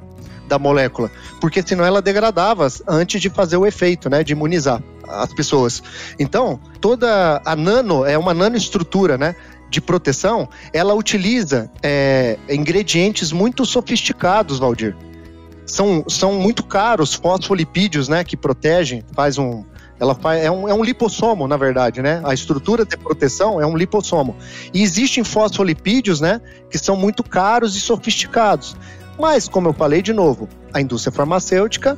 da 0.47 0.59
molécula, 0.59 1.09
porque 1.41 1.63
senão 1.65 1.83
ela 1.83 2.03
degradava 2.03 2.67
antes 2.87 3.19
de 3.19 3.31
fazer 3.31 3.57
o 3.57 3.65
efeito, 3.65 4.09
né, 4.11 4.23
de 4.23 4.33
imunizar 4.33 4.79
as 5.07 5.33
pessoas. 5.33 5.81
Então, 6.19 6.59
toda 6.79 7.41
a 7.43 7.55
nano 7.55 8.05
é 8.05 8.17
uma 8.17 8.33
nanoestrutura, 8.33 9.17
né? 9.17 9.35
De 9.69 9.81
proteção, 9.81 10.47
ela 10.71 10.93
utiliza 10.93 11.69
é, 11.81 12.37
ingredientes 12.49 13.31
muito 13.31 13.65
sofisticados, 13.65 14.59
Valdir. 14.59 14.95
São, 15.65 16.03
são 16.07 16.33
muito 16.33 16.63
caros 16.63 17.13
fosfolipídios, 17.13 18.07
né? 18.07 18.23
Que 18.23 18.37
protegem, 18.37 19.03
faz 19.13 19.37
um, 19.37 19.63
ela 20.05 20.15
faz, 20.15 20.43
é, 20.43 20.49
um, 20.49 20.69
é 20.69 20.73
um 20.73 20.83
lipossomo, 20.83 21.47
na 21.47 21.57
verdade, 21.57 22.01
né? 22.01 22.21
A 22.23 22.33
estrutura 22.33 22.85
de 22.85 22.95
proteção 22.95 23.59
é 23.59 23.65
um 23.65 23.75
lipossomo. 23.75 24.35
E 24.73 24.81
existem 24.81 25.23
fosfolipídios, 25.23 26.21
né? 26.21 26.39
Que 26.69 26.77
são 26.77 26.95
muito 26.95 27.23
caros 27.23 27.75
e 27.75 27.81
sofisticados. 27.81 28.75
Mas, 29.19 29.47
como 29.47 29.69
eu 29.69 29.73
falei 29.73 30.01
de 30.01 30.13
novo, 30.13 30.47
a 30.73 30.81
indústria 30.81 31.11
farmacêutica 31.11 31.97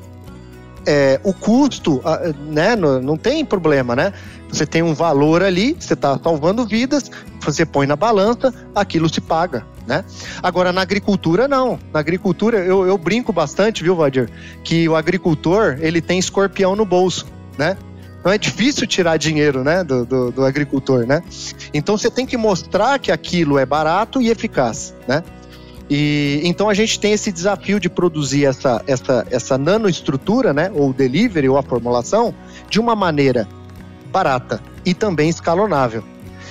é, 0.88 1.20
o 1.22 1.34
custo, 1.34 2.02
né, 2.48 2.74
não, 2.78 3.18
tem 3.18 3.44
problema, 3.44 3.94
né? 3.94 4.14
Você 4.48 4.66
tem 4.66 4.82
um 4.82 4.94
valor 4.94 5.44
ali, 5.44 5.76
você 5.78 5.94
está 5.94 6.18
salvando 6.18 6.66
vidas, 6.66 7.12
você 7.42 7.66
põe 7.66 7.86
na 7.86 7.98
balança, 7.98 8.54
aquilo 8.74 9.14
se 9.14 9.20
paga, 9.20 9.66
né? 9.86 10.06
Agora, 10.42 10.72
na 10.72 10.82
agricultura, 10.82 11.46
não. 11.46 11.78
Na 11.94 12.00
agricultura, 12.00 12.60
eu, 12.60 12.88
eu 12.88 12.98
brinco 12.98 13.34
bastante, 13.34 13.84
viu, 13.84 13.98
Vadir? 13.98 14.30
Que 14.64 14.88
o 14.88 14.96
agricultor, 14.96 15.78
ele 15.82 16.00
tem 16.00 16.18
escorpião 16.18 16.74
no 16.74 16.86
bolso, 16.86 17.28
né? 17.58 17.76
Então 18.28 18.34
é 18.34 18.38
difícil 18.38 18.86
tirar 18.86 19.16
dinheiro, 19.16 19.64
né, 19.64 19.86
do, 19.86 20.06
do, 20.06 20.32
do 20.34 20.44
agricultor, 20.44 21.08
né? 21.08 21.24
Então 21.74 21.98
você 21.98 22.12
tem 22.12 22.26
que 22.26 22.36
mostrar 22.36 23.00
que 23.00 23.10
aquilo 23.10 23.58
é 23.58 23.66
barato 23.66 24.22
e 24.22 24.30
eficaz, 24.30 24.94
né? 25.08 25.24
E 25.90 26.42
então 26.44 26.68
a 26.68 26.74
gente 26.74 27.00
tem 27.00 27.14
esse 27.14 27.32
desafio 27.32 27.80
de 27.80 27.90
produzir 27.90 28.44
essa, 28.44 28.84
essa, 28.86 29.26
essa 29.32 29.58
nanoestrutura, 29.58 30.52
né, 30.52 30.70
ou 30.76 30.92
delivery 30.92 31.48
ou 31.48 31.58
a 31.58 31.64
formulação, 31.64 32.36
de 32.70 32.82
uma 32.82 32.98
maneira 32.98 33.48
barata 34.12 34.62
e 34.86 34.94
também 34.94 35.30
escalonável. 35.30 36.04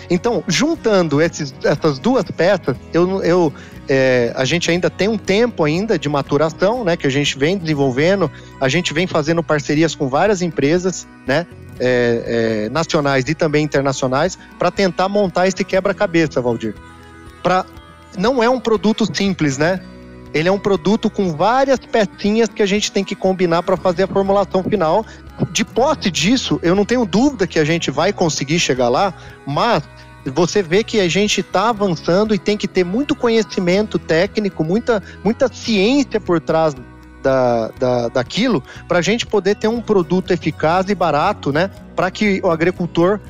Então, 0.08 0.42
juntando 0.48 1.20
esses, 1.20 1.54
essas 1.62 1.98
duas 1.98 2.24
peças, 2.30 2.74
eu, 2.94 3.22
eu, 3.22 3.52
é, 3.86 4.32
a 4.34 4.46
gente 4.46 4.70
ainda 4.70 4.88
tem 4.88 5.08
um 5.08 5.18
tempo 5.18 5.62
ainda 5.62 5.98
de 5.98 6.08
maturação, 6.08 6.84
né, 6.84 6.96
que 6.96 7.06
a 7.06 7.10
gente 7.10 7.36
vem 7.36 7.58
desenvolvendo, 7.58 8.30
a 8.58 8.66
gente 8.66 8.94
vem 8.94 9.06
fazendo 9.06 9.42
parcerias 9.42 9.94
com 9.94 10.08
várias 10.08 10.40
empresas, 10.40 11.06
né, 11.26 11.46
é, 11.78 12.66
é, 12.66 12.68
nacionais 12.70 13.24
e 13.28 13.34
também 13.34 13.64
internacionais, 13.64 14.38
para 14.58 14.70
tentar 14.70 15.08
montar 15.08 15.46
esse 15.46 15.64
quebra-cabeça, 15.64 16.40
Valdir, 16.40 16.74
para 17.42 17.64
não 18.18 18.42
é 18.42 18.48
um 18.48 18.58
produto 18.58 19.06
simples, 19.14 19.58
né? 19.58 19.80
Ele 20.32 20.48
é 20.48 20.52
um 20.52 20.58
produto 20.58 21.08
com 21.08 21.34
várias 21.34 21.78
pecinhas 21.78 22.48
que 22.48 22.62
a 22.62 22.66
gente 22.66 22.90
tem 22.92 23.04
que 23.04 23.14
combinar 23.14 23.62
para 23.62 23.76
fazer 23.76 24.02
a 24.02 24.06
formulação 24.06 24.62
final. 24.62 25.04
De 25.50 25.64
posse 25.64 26.10
disso, 26.10 26.58
eu 26.62 26.74
não 26.74 26.84
tenho 26.84 27.06
dúvida 27.06 27.46
que 27.46 27.58
a 27.58 27.64
gente 27.64 27.90
vai 27.90 28.12
conseguir 28.12 28.58
chegar 28.58 28.88
lá, 28.88 29.14
mas 29.46 29.82
você 30.26 30.62
vê 30.62 30.82
que 30.82 31.00
a 31.00 31.08
gente 31.08 31.40
está 31.40 31.68
avançando 31.68 32.34
e 32.34 32.38
tem 32.38 32.56
que 32.56 32.66
ter 32.66 32.84
muito 32.84 33.14
conhecimento 33.14 33.98
técnico, 33.98 34.64
muita, 34.64 35.02
muita 35.22 35.48
ciência 35.48 36.20
por 36.20 36.40
trás 36.40 36.74
da, 37.22 37.68
da, 37.78 38.08
daquilo, 38.08 38.62
para 38.86 38.98
a 38.98 39.02
gente 39.02 39.26
poder 39.26 39.56
ter 39.56 39.68
um 39.68 39.80
produto 39.80 40.32
eficaz 40.32 40.88
e 40.88 40.94
barato, 40.94 41.52
né? 41.52 41.70
Para 41.94 42.10
que 42.10 42.40
o 42.42 42.50
agricultor 42.50 43.20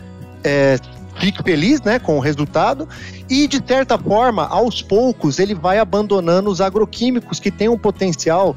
é, 0.45 0.79
fique 1.19 1.43
feliz 1.43 1.81
né, 1.83 1.99
com 1.99 2.17
o 2.17 2.21
resultado 2.21 2.89
e, 3.29 3.49
de 3.49 3.63
certa 3.67 3.99
forma, 3.99 4.47
aos 4.47 4.83
poucos, 4.83 5.39
ele 5.39 5.55
vai 5.55 5.79
abandonando 5.79 6.51
os 6.51 6.61
agroquímicos 6.61 7.41
que 7.41 7.51
têm 7.51 7.69
um 7.69 7.79
potencial 7.79 8.57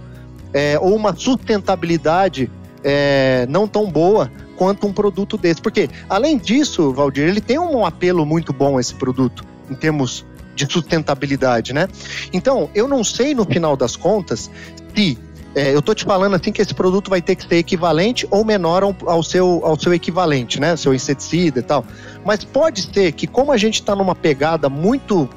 é, 0.54 0.78
ou 0.80 0.96
uma 0.96 1.16
sustentabilidade 1.16 2.52
é, 2.84 3.46
não 3.50 3.68
tão 3.68 3.90
boa 3.90 4.32
quanto 4.56 4.88
um 4.88 4.94
produto 4.94 5.38
desse. 5.38 5.62
Porque, 5.62 5.90
além 6.10 6.38
disso, 6.38 6.94
Valdir, 6.94 7.28
ele 7.28 7.42
tem 7.42 7.58
um 7.58 7.86
apelo 7.86 8.26
muito 8.26 8.52
bom 8.52 8.80
esse 8.80 8.94
produto, 8.96 9.44
em 9.70 9.76
termos 9.76 10.26
de 10.56 10.72
sustentabilidade, 10.72 11.72
né? 11.72 11.88
Então, 12.34 12.70
eu 12.76 12.86
não 12.86 13.02
sei 13.02 13.34
no 13.34 13.46
final 13.46 13.78
das 13.78 13.96
contas 13.96 14.52
se 14.96 15.18
é, 15.56 15.74
eu 15.74 15.82
tô 15.82 15.94
te 15.94 16.06
falando 16.06 16.36
assim 16.36 16.52
que 16.52 16.62
esse 16.62 16.74
produto 16.74 17.10
vai 17.10 17.22
ter 17.22 17.36
que 17.36 17.48
ser 17.48 17.56
equivalente 17.56 18.28
ou 18.30 18.46
menor 18.46 18.84
ao, 18.84 18.96
ao, 19.06 19.24
seu, 19.24 19.62
ao 19.64 19.80
seu 19.80 19.94
equivalente, 19.94 20.60
né? 20.60 20.76
Seu 20.76 20.94
inseticida 20.94 21.60
e 21.60 21.64
tal. 21.64 21.86
Mas 22.24 22.44
pode 22.44 22.94
ser 22.94 23.12
que, 23.14 23.26
como 23.26 23.52
a 23.52 23.58
gente 23.58 23.76
está 23.76 23.96
numa 23.96 24.14
pegada 24.14 24.70
muito 24.70 25.28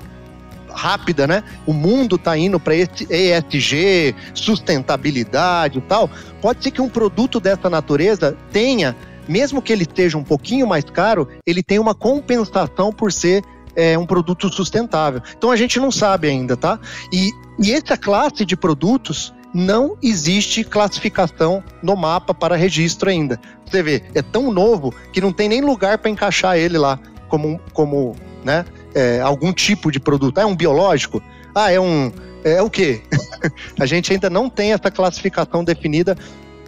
rápida, 0.68 1.26
né? 1.26 1.42
O 1.66 1.72
mundo 1.72 2.16
está 2.16 2.36
indo 2.36 2.60
para 2.60 2.74
ESG, 2.74 4.14
sustentabilidade 4.34 5.78
e 5.78 5.82
tal. 5.82 6.10
Pode 6.40 6.62
ser 6.62 6.70
que 6.70 6.82
um 6.82 6.88
produto 6.88 7.40
dessa 7.40 7.70
natureza 7.70 8.36
tenha, 8.50 8.96
mesmo 9.28 9.62
que 9.62 9.72
ele 9.72 9.84
esteja 9.84 10.18
um 10.18 10.24
pouquinho 10.24 10.66
mais 10.66 10.84
caro, 10.84 11.28
ele 11.46 11.62
tenha 11.62 11.80
uma 11.80 11.94
compensação 11.94 12.92
por 12.92 13.12
ser 13.12 13.42
é, 13.74 13.96
um 13.96 14.04
produto 14.04 14.50
sustentável. 14.50 15.22
Então 15.36 15.50
a 15.50 15.56
gente 15.56 15.78
não 15.80 15.90
sabe 15.90 16.28
ainda, 16.28 16.56
tá? 16.56 16.78
E, 17.12 17.30
e 17.58 17.72
essa 17.72 17.96
classe 17.96 18.44
de 18.44 18.56
produtos 18.56 19.32
não 19.54 19.96
existe 20.02 20.64
classificação 20.64 21.62
no 21.82 21.96
mapa 21.96 22.32
para 22.32 22.56
registro 22.56 23.10
ainda. 23.10 23.38
Você 23.66 23.82
vê, 23.82 24.02
é 24.14 24.22
tão 24.22 24.52
novo 24.52 24.94
que 25.12 25.20
não 25.20 25.32
tem 25.32 25.48
nem 25.48 25.60
lugar 25.60 25.98
para 25.98 26.10
encaixar 26.10 26.56
ele 26.56 26.78
lá 26.78 26.98
como, 27.28 27.60
como 27.72 28.14
né, 28.44 28.64
é, 28.94 29.20
algum 29.20 29.52
tipo 29.52 29.90
de 29.90 29.98
produto. 29.98 30.38
Ah, 30.38 30.42
é 30.42 30.46
um 30.46 30.56
biológico? 30.56 31.22
Ah, 31.54 31.70
é 31.70 31.80
um. 31.80 32.12
É, 32.44 32.54
é 32.54 32.62
o 32.62 32.68
quê? 32.68 33.00
a 33.78 33.86
gente 33.86 34.12
ainda 34.12 34.28
não 34.28 34.50
tem 34.50 34.72
essa 34.72 34.90
classificação 34.90 35.64
definida 35.64 36.16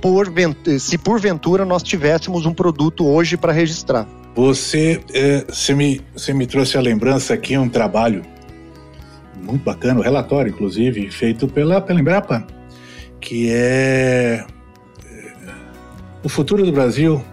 por, 0.01 0.33
se 0.79 0.99
porventura 0.99 1.65
nós 1.65 1.83
tivéssemos 1.83 2.47
um 2.47 2.53
produto 2.53 3.07
hoje 3.07 3.37
para 3.37 3.53
registrar. 3.53 4.07
Você, 4.35 5.01
é, 5.13 5.45
você, 5.49 5.75
me, 5.75 6.01
você 6.15 6.35
me 6.35 6.47
trouxe 6.47 6.77
a 6.77 6.81
lembrança 6.81 7.35
aqui 7.35 7.57
um 7.57 7.69
trabalho 7.69 8.23
muito 9.41 9.63
bacana, 9.63 10.01
um 10.01 10.03
relatório, 10.03 10.51
inclusive, 10.51 11.11
feito 11.11 11.47
pela, 11.47 11.81
pela 11.81 12.01
Embrapa, 12.01 12.47
que 13.25 13.51
é, 13.51 14.45
é 15.07 15.51
o 16.23 16.29
futuro 16.29 16.65
do 16.65 16.71
Brasil 16.71 17.25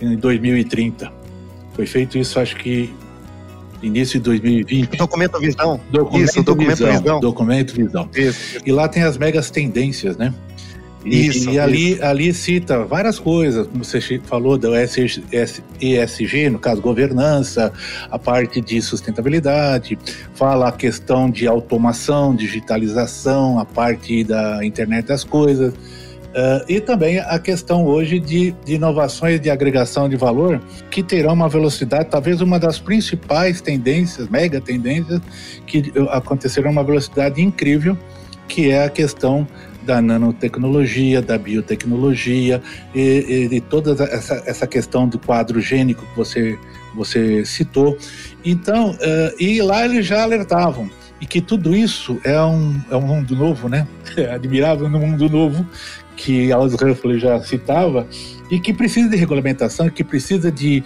em 0.00 0.16
2030. 0.16 1.12
Foi 1.74 1.86
feito 1.86 2.16
isso, 2.16 2.38
acho 2.38 2.56
que 2.56 2.94
início 3.82 4.20
de 4.20 4.24
2020. 4.24 4.96
Documento 4.96 5.40
Visão. 5.40 5.80
Documento 5.90 6.28
Isso, 6.28 6.42
Documento 6.42 6.76
Visão. 6.76 6.92
Visão. 6.92 7.20
Documento 7.20 7.74
Visão. 7.74 8.08
Isso. 8.14 8.60
E 8.64 8.70
lá 8.70 8.88
tem 8.88 9.02
as 9.02 9.18
megas 9.18 9.50
tendências, 9.50 10.16
né? 10.16 10.32
E, 11.04 11.26
isso, 11.26 11.50
e 11.50 11.58
ali, 11.58 11.92
isso. 11.92 12.04
ali 12.04 12.32
cita 12.34 12.84
várias 12.84 13.18
coisas, 13.18 13.66
como 13.66 13.84
você 13.84 14.20
falou 14.24 14.58
do 14.58 14.72
ESG, 14.76 16.50
no 16.50 16.58
caso 16.58 16.82
governança, 16.82 17.72
a 18.10 18.18
parte 18.18 18.60
de 18.60 18.82
sustentabilidade, 18.82 19.98
fala 20.34 20.68
a 20.68 20.72
questão 20.72 21.30
de 21.30 21.46
automação, 21.46 22.34
digitalização, 22.34 23.58
a 23.58 23.64
parte 23.64 24.24
da 24.24 24.64
internet 24.64 25.06
das 25.06 25.24
coisas. 25.24 25.72
Uh, 26.30 26.62
e 26.68 26.80
também 26.80 27.18
a 27.18 27.40
questão 27.40 27.84
hoje 27.84 28.20
de, 28.20 28.52
de, 28.64 28.74
inovações 28.74 29.40
de 29.40 29.50
agregação 29.50 30.08
de 30.08 30.14
valor 30.14 30.62
que 30.88 31.02
terão 31.02 31.32
uma 31.32 31.48
velocidade, 31.48 32.08
talvez 32.08 32.40
uma 32.40 32.56
das 32.56 32.78
principais 32.78 33.60
tendências, 33.60 34.28
mega 34.28 34.60
tendências, 34.60 35.20
que 35.66 35.92
acontecerão 36.10 36.70
uma 36.70 36.84
velocidade 36.84 37.42
incrível, 37.42 37.98
que 38.46 38.70
é 38.70 38.84
a 38.84 38.88
questão 38.88 39.44
da 39.90 40.00
nanotecnologia, 40.00 41.20
da 41.20 41.36
biotecnologia 41.36 42.62
e, 42.94 43.26
e 43.28 43.48
de 43.48 43.60
toda 43.60 44.04
essa, 44.04 44.40
essa 44.46 44.66
questão 44.66 45.08
do 45.08 45.18
quadro 45.18 45.60
gênico 45.60 46.06
que 46.06 46.16
você, 46.16 46.56
você 46.94 47.44
citou. 47.44 47.98
Então, 48.44 48.92
uh, 48.92 49.34
e 49.36 49.60
lá 49.60 49.84
eles 49.84 50.06
já 50.06 50.22
alertavam 50.22 50.88
e 51.20 51.26
que 51.26 51.40
tudo 51.40 51.74
isso 51.74 52.20
é 52.22 52.40
um, 52.40 52.80
é 52.88 52.94
um 52.94 53.00
mundo 53.00 53.34
novo, 53.34 53.68
né? 53.68 53.86
É 54.16 54.32
admirável 54.32 54.88
no 54.88 54.98
mundo 54.98 55.28
novo 55.28 55.64
que 56.16 56.50
Aldous 56.50 56.74
Huxley 56.74 57.18
já 57.18 57.40
citava 57.40 58.06
e 58.50 58.58
que 58.58 58.72
precisa 58.72 59.08
de 59.08 59.16
regulamentação, 59.16 59.88
que 59.88 60.02
precisa 60.02 60.50
de, 60.50 60.82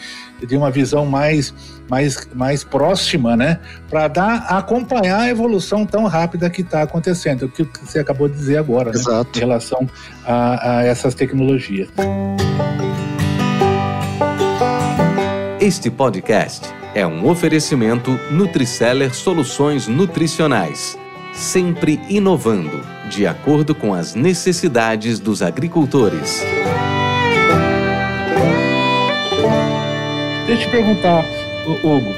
de 0.46 0.56
uma 0.56 0.70
visão 0.70 1.06
mais, 1.06 1.54
mais, 1.88 2.28
mais 2.34 2.62
próxima, 2.62 3.36
né, 3.36 3.58
para 3.88 4.06
dar 4.08 4.46
acompanhar 4.48 5.20
a 5.20 5.30
evolução 5.30 5.86
tão 5.86 6.04
rápida 6.04 6.50
que 6.50 6.60
está 6.60 6.82
acontecendo, 6.82 7.46
o 7.46 7.48
que 7.48 7.66
você 7.82 7.98
acabou 8.00 8.28
de 8.28 8.34
dizer 8.34 8.58
agora, 8.58 8.92
né, 8.92 9.00
em 9.34 9.38
relação 9.38 9.88
a, 10.24 10.78
a 10.78 10.84
essas 10.84 11.14
tecnologias. 11.14 11.88
Este 15.60 15.90
podcast 15.90 16.68
é 16.94 17.06
um 17.06 17.26
oferecimento 17.26 18.20
Nutriceller 18.30 19.14
Soluções 19.14 19.88
Nutricionais, 19.88 20.98
sempre 21.32 21.98
inovando, 22.08 22.82
de 23.08 23.26
acordo 23.26 23.74
com 23.74 23.94
as 23.94 24.14
necessidades 24.14 25.18
dos 25.18 25.40
agricultores. 25.40 26.42
Deixa 30.54 30.68
eu 30.68 30.70
te 30.70 30.76
perguntar, 30.76 31.24
Hugo. 31.82 32.14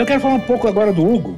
Eu 0.00 0.04
quero 0.04 0.20
falar 0.20 0.34
um 0.34 0.40
pouco 0.40 0.66
agora 0.66 0.92
do 0.92 1.08
Hugo, 1.08 1.36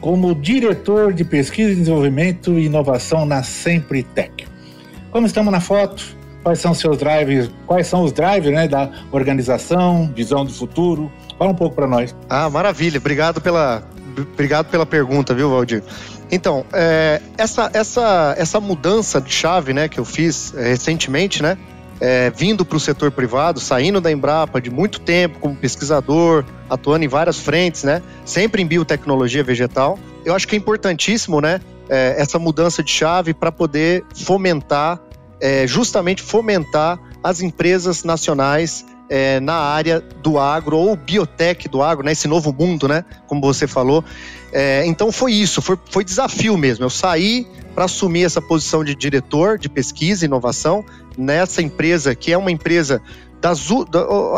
como 0.00 0.34
diretor 0.34 1.12
de 1.12 1.22
pesquisa, 1.22 1.72
desenvolvimento 1.72 2.58
e 2.58 2.66
inovação 2.66 3.24
na 3.24 3.44
Sempre 3.44 4.02
Tech. 4.02 4.44
Como 5.12 5.24
estamos 5.24 5.52
na 5.52 5.60
foto, 5.60 6.02
quais 6.42 6.58
são 6.58 6.74
seus 6.74 6.98
drives, 6.98 7.48
quais 7.64 7.86
são 7.86 8.02
os 8.02 8.10
drives 8.10 8.52
né, 8.52 8.66
da 8.66 8.90
organização, 9.12 10.12
visão 10.12 10.44
do 10.44 10.52
futuro? 10.52 11.12
Fala 11.38 11.52
um 11.52 11.54
pouco 11.54 11.76
para 11.76 11.86
nós. 11.86 12.12
Ah, 12.28 12.50
maravilha. 12.50 12.98
Obrigado 12.98 13.40
pela, 13.40 13.84
obrigado 14.18 14.66
pela 14.66 14.84
pergunta, 14.84 15.32
viu, 15.32 15.48
Valdir? 15.48 15.80
Então, 16.28 16.66
é, 16.72 17.22
essa, 17.38 17.70
essa, 17.72 18.34
essa 18.36 18.58
mudança 18.58 19.20
de 19.20 19.32
chave 19.32 19.72
né, 19.72 19.88
que 19.88 20.00
eu 20.00 20.04
fiz 20.04 20.52
é, 20.56 20.70
recentemente, 20.70 21.40
né? 21.40 21.56
É, 22.02 22.30
vindo 22.30 22.64
para 22.64 22.76
o 22.76 22.80
setor 22.80 23.12
privado, 23.12 23.60
saindo 23.60 24.00
da 24.00 24.10
Embrapa 24.10 24.60
de 24.60 24.68
muito 24.68 24.98
tempo 24.98 25.38
como 25.38 25.54
pesquisador, 25.54 26.44
atuando 26.68 27.04
em 27.04 27.08
várias 27.08 27.38
frentes, 27.38 27.84
né? 27.84 28.02
Sempre 28.24 28.60
em 28.60 28.66
biotecnologia 28.66 29.44
vegetal. 29.44 29.96
Eu 30.24 30.34
acho 30.34 30.48
que 30.48 30.56
é 30.56 30.58
importantíssimo, 30.58 31.40
né? 31.40 31.60
É, 31.88 32.16
essa 32.18 32.40
mudança 32.40 32.82
de 32.82 32.90
chave 32.90 33.32
para 33.32 33.52
poder 33.52 34.04
fomentar, 34.16 35.00
é, 35.40 35.64
justamente 35.64 36.22
fomentar 36.22 36.98
as 37.22 37.40
empresas 37.40 38.02
nacionais 38.02 38.84
é, 39.08 39.38
na 39.38 39.54
área 39.54 40.00
do 40.00 40.40
agro 40.40 40.76
ou 40.76 40.96
biotech 40.96 41.68
do 41.68 41.84
agro, 41.84 42.04
né? 42.04 42.10
Esse 42.10 42.26
novo 42.26 42.52
mundo, 42.52 42.88
né? 42.88 43.04
Como 43.28 43.40
você 43.40 43.68
falou. 43.68 44.04
É, 44.52 44.84
então 44.86 45.12
foi 45.12 45.34
isso, 45.34 45.62
foi, 45.62 45.78
foi 45.88 46.02
desafio 46.02 46.58
mesmo. 46.58 46.84
Eu 46.84 46.90
saí 46.90 47.46
para 47.76 47.84
assumir 47.84 48.24
essa 48.24 48.40
posição 48.40 48.82
de 48.82 48.92
diretor 48.94 49.56
de 49.56 49.68
pesquisa 49.68 50.24
e 50.24 50.26
inovação 50.26 50.84
nessa 51.16 51.62
empresa, 51.62 52.14
que 52.14 52.32
é 52.32 52.38
uma 52.38 52.50
empresa 52.50 53.00
das, 53.40 53.60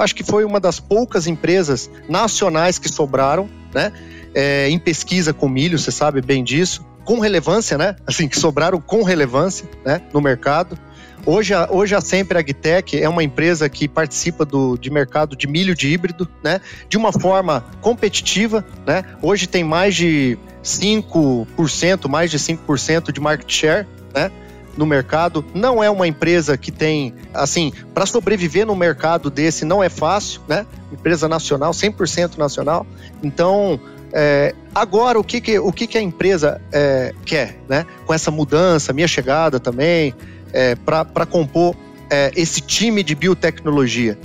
acho 0.00 0.14
que 0.14 0.24
foi 0.24 0.44
uma 0.44 0.58
das 0.58 0.80
poucas 0.80 1.26
empresas 1.26 1.90
nacionais 2.08 2.78
que 2.78 2.88
sobraram, 2.88 3.48
né? 3.74 3.92
É, 4.34 4.68
em 4.68 4.78
pesquisa 4.78 5.32
com 5.32 5.48
milho, 5.48 5.78
você 5.78 5.92
sabe 5.92 6.20
bem 6.20 6.42
disso, 6.42 6.84
com 7.04 7.20
relevância, 7.20 7.76
né? 7.76 7.96
Assim, 8.06 8.26
que 8.26 8.38
sobraram 8.38 8.80
com 8.80 9.02
relevância, 9.02 9.68
né? 9.84 10.00
No 10.12 10.20
mercado. 10.20 10.78
Hoje, 11.26 11.54
hoje 11.70 11.94
a 11.94 12.00
Sempre 12.00 12.38
Agtech 12.38 13.00
é 13.00 13.08
uma 13.08 13.22
empresa 13.22 13.68
que 13.68 13.88
participa 13.88 14.44
do, 14.44 14.76
de 14.76 14.90
mercado 14.90 15.34
de 15.34 15.46
milho 15.46 15.74
de 15.74 15.88
híbrido, 15.88 16.28
né? 16.42 16.60
De 16.88 16.96
uma 16.96 17.12
forma 17.12 17.64
competitiva, 17.80 18.64
né? 18.86 19.04
Hoje 19.22 19.46
tem 19.46 19.64
mais 19.64 19.94
de 19.94 20.38
5%, 20.62 22.08
mais 22.08 22.30
de 22.30 22.38
5% 22.38 23.12
de 23.12 23.20
market 23.20 23.50
share, 23.50 23.86
né? 24.14 24.30
No 24.76 24.86
mercado. 24.86 25.44
Não 25.54 25.82
é 25.82 25.90
uma 25.90 26.06
empresa 26.06 26.56
que 26.56 26.70
tem, 26.70 27.14
assim, 27.32 27.72
para 27.92 28.06
sobreviver 28.06 28.66
no 28.66 28.74
mercado 28.74 29.30
desse 29.30 29.64
não 29.64 29.82
é 29.82 29.88
fácil, 29.88 30.40
né? 30.48 30.66
Empresa 30.92 31.28
nacional, 31.28 31.72
100% 31.72 32.36
nacional. 32.36 32.86
Então, 33.22 33.80
é, 34.12 34.54
agora, 34.74 35.18
o 35.18 35.24
que, 35.24 35.40
que, 35.40 35.58
o 35.58 35.72
que, 35.72 35.86
que 35.86 35.98
a 35.98 36.02
empresa 36.02 36.60
é, 36.72 37.12
quer, 37.24 37.58
né? 37.68 37.86
Com 38.06 38.14
essa 38.14 38.30
mudança, 38.30 38.92
minha 38.92 39.08
chegada 39.08 39.58
também, 39.58 40.14
é, 40.52 40.74
para 40.76 41.26
compor 41.26 41.74
é, 42.08 42.30
esse 42.36 42.60
time 42.60 43.02
de 43.02 43.14
biotecnologia. 43.14 44.18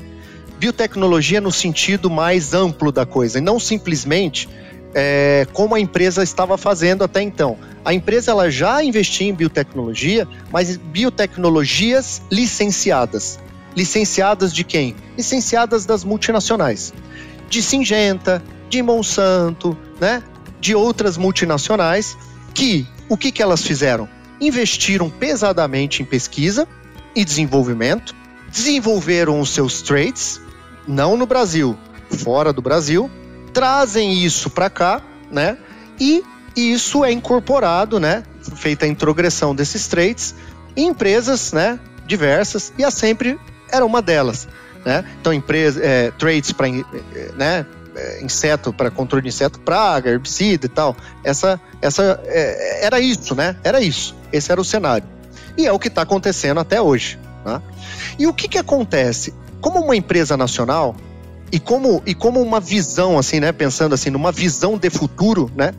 Biotecnologia 0.60 1.40
no 1.40 1.52
sentido 1.52 2.10
mais 2.10 2.54
amplo 2.54 2.92
da 2.92 3.06
coisa, 3.06 3.40
e 3.40 3.42
não 3.42 3.60
simplesmente 3.60 4.48
é, 4.94 5.48
como 5.54 5.76
a 5.76 5.80
empresa 5.80 6.24
estava 6.24 6.58
fazendo 6.58 7.04
até 7.04 7.22
então. 7.22 7.58
A 7.84 7.94
empresa 7.94 8.32
ela 8.32 8.50
já 8.50 8.84
investia 8.84 9.28
em 9.28 9.34
biotecnologia, 9.34 10.28
mas 10.52 10.78
biotecnologias 10.78 12.22
licenciadas. 12.32 13.40
Licenciadas 13.76 14.54
de 14.54 14.64
quem? 14.64 14.96
Licenciadas 15.16 15.86
das 15.86 16.04
multinacionais. 16.04 16.94
De 17.50 17.62
Singenta, 17.62 18.44
de 18.70 18.82
Monsanto, 18.82 19.78
né? 20.00 20.24
de 20.60 20.76
outras 20.76 21.18
multinacionais 21.18 22.18
que 22.54 22.86
o 23.08 23.18
que, 23.18 23.32
que 23.32 23.42
elas 23.42 23.64
fizeram? 23.64 24.08
Investiram 24.42 25.10
pesadamente 25.10 26.02
em 26.02 26.06
pesquisa 26.06 26.68
e 27.16 27.26
desenvolvimento, 27.26 28.14
desenvolveram 28.52 29.40
os 29.40 29.50
seus 29.50 29.82
traits, 29.82 30.40
não 30.88 31.18
no 31.18 31.26
Brasil, 31.26 31.78
fora 32.10 32.54
do 32.54 32.62
Brasil, 32.62 33.10
trazem 33.54 34.24
isso 34.24 34.50
para 34.50 34.70
cá, 34.70 35.02
né? 35.32 35.58
E 36.00 36.24
isso 36.56 37.04
é 37.04 37.12
incorporado, 37.12 38.00
né? 38.00 38.24
Feita 38.56 38.86
a 38.86 38.88
introgressão 38.88 39.54
desses 39.54 39.88
traits 39.88 40.36
em 40.76 40.88
empresas, 40.88 41.52
né? 41.52 41.80
Diversas 42.06 42.74
e 42.78 42.84
a 42.84 42.92
sempre 42.92 43.40
era 43.72 43.86
uma 43.86 44.02
delas, 44.02 44.48
né? 44.86 45.06
Então 45.20 45.34
empresa, 45.34 45.80
é, 45.84 46.12
traits 46.12 46.52
para, 46.52 46.68
né? 46.70 47.66
É, 47.96 48.24
inseto 48.24 48.72
para 48.72 48.90
controle 48.90 49.24
de 49.24 49.30
inseto, 49.30 49.60
praga, 49.60 50.10
herbicida 50.10 50.66
e 50.66 50.70
tal. 50.70 50.96
Essa, 51.24 51.60
essa 51.82 52.22
é, 52.26 52.86
era 52.86 53.00
isso, 53.00 53.36
né? 53.36 53.58
Era 53.64 53.82
isso. 53.82 54.16
Esse 54.32 54.52
era 54.52 54.62
o 54.62 54.66
cenário. 54.66 55.08
E 55.58 55.66
é 55.66 55.72
o 55.72 55.80
que 55.80 55.90
está 55.90 56.04
acontecendo 56.04 56.60
até 56.60 56.82
hoje. 56.82 57.20
Tá? 57.44 57.62
E 58.18 58.28
o 58.28 58.34
que, 58.34 58.48
que 58.48 58.58
acontece? 58.58 59.34
Como 59.60 59.80
uma 59.80 59.96
empresa 59.96 60.38
nacional, 60.38 60.96
e 61.52 61.60
como, 61.60 62.02
e 62.06 62.14
como 62.14 62.42
uma 62.42 62.60
visão, 62.60 63.18
assim, 63.18 63.40
né? 63.40 63.52
Pensando 63.52 63.94
assim, 63.96 64.10
numa 64.10 64.32
visão 64.32 64.78
de 64.78 64.90
futuro, 64.90 65.52
né? 65.56 65.74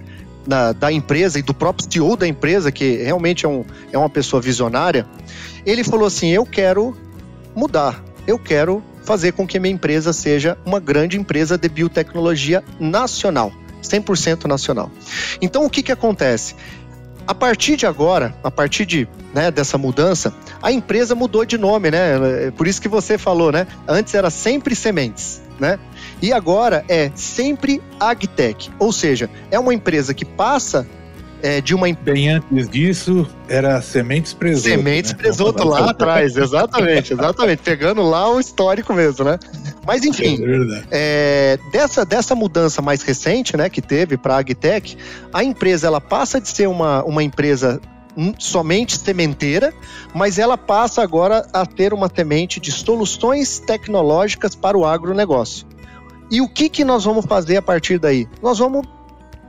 Da, 0.46 0.72
da, 0.72 0.90
empresa 0.90 1.38
e 1.38 1.42
do 1.42 1.52
próprio 1.52 1.86
CEO 1.90 2.16
da 2.16 2.26
empresa, 2.26 2.72
que 2.72 2.96
realmente 2.96 3.44
é, 3.44 3.48
um, 3.48 3.62
é 3.92 3.98
uma 3.98 4.08
pessoa 4.08 4.40
visionária, 4.40 5.06
ele 5.66 5.84
falou 5.84 6.06
assim: 6.06 6.30
Eu 6.30 6.46
quero 6.46 6.96
mudar, 7.54 8.02
eu 8.26 8.38
quero 8.38 8.82
fazer 9.04 9.32
com 9.32 9.46
que 9.46 9.58
minha 9.60 9.74
empresa 9.74 10.12
seja 10.12 10.56
uma 10.64 10.80
grande 10.80 11.18
empresa 11.18 11.58
de 11.58 11.68
biotecnologia 11.68 12.64
nacional, 12.80 13.52
100% 13.82 14.46
nacional. 14.46 14.90
Então, 15.42 15.64
o 15.64 15.70
que, 15.70 15.82
que 15.82 15.92
acontece? 15.92 16.54
A 17.26 17.34
partir 17.34 17.76
de 17.76 17.86
agora, 17.86 18.34
a 18.42 18.50
partir 18.50 18.86
de, 18.86 19.06
né, 19.34 19.50
dessa 19.50 19.76
mudança, 19.78 20.34
a 20.60 20.72
empresa 20.72 21.14
mudou 21.14 21.44
de 21.44 21.58
nome, 21.58 21.90
né? 21.90 22.46
É 22.46 22.50
por 22.50 22.66
isso 22.66 22.80
que 22.80 22.88
você 22.88 23.18
falou, 23.18 23.52
né? 23.52 23.66
Antes 23.86 24.14
era 24.14 24.30
sempre 24.30 24.74
sementes 24.74 25.40
né? 25.60 25.78
E 26.22 26.32
agora 26.32 26.84
é 26.88 27.10
sempre 27.14 27.80
Agtech, 27.98 28.70
ou 28.78 28.92
seja, 28.92 29.28
é 29.50 29.58
uma 29.58 29.74
empresa 29.74 30.14
que 30.14 30.24
passa 30.24 30.86
é, 31.42 31.60
de 31.60 31.74
uma 31.74 31.90
Bem 31.92 32.28
antes 32.28 32.68
disso, 32.68 33.26
era 33.48 33.80
Sementes 33.80 34.32
Presoto. 34.32 34.68
Sementes 34.68 35.12
né? 35.12 35.18
Presoto 35.18 35.66
lá 35.66 35.90
atrás, 35.90 36.36
exatamente, 36.36 37.12
exatamente. 37.12 37.62
Pegando 37.62 38.02
lá 38.02 38.30
o 38.30 38.38
histórico 38.38 38.92
mesmo, 38.92 39.24
né? 39.24 39.38
Mas 39.86 40.04
enfim, 40.04 40.38
é 40.90 40.90
é, 40.90 41.58
dessa, 41.72 42.04
dessa 42.04 42.34
mudança 42.34 42.82
mais 42.82 43.02
recente, 43.02 43.56
né, 43.56 43.68
que 43.68 43.80
teve 43.80 44.16
para 44.16 44.34
a 44.34 44.38
Agtech, 44.38 44.96
a 45.32 45.42
empresa 45.42 45.86
ela 45.86 46.00
passa 46.00 46.40
de 46.40 46.48
ser 46.48 46.68
uma, 46.68 47.02
uma 47.04 47.22
empresa 47.22 47.80
somente 48.38 48.98
sementeira, 48.98 49.72
mas 50.14 50.38
ela 50.38 50.58
passa 50.58 51.02
agora 51.02 51.46
a 51.52 51.64
ter 51.64 51.92
uma 51.92 52.10
semente 52.14 52.60
de 52.60 52.72
soluções 52.72 53.58
tecnológicas 53.58 54.54
para 54.54 54.76
o 54.76 54.84
agronegócio. 54.84 55.66
E 56.30 56.40
o 56.40 56.48
que, 56.48 56.68
que 56.68 56.84
nós 56.84 57.04
vamos 57.04 57.26
fazer 57.26 57.56
a 57.56 57.62
partir 57.62 57.98
daí? 57.98 58.28
Nós 58.42 58.58
vamos 58.58 58.86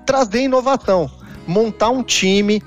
trazer 0.05 0.41
inovação, 0.41 1.09
montar 1.45 1.89
um 1.89 2.03
time, 2.03 2.61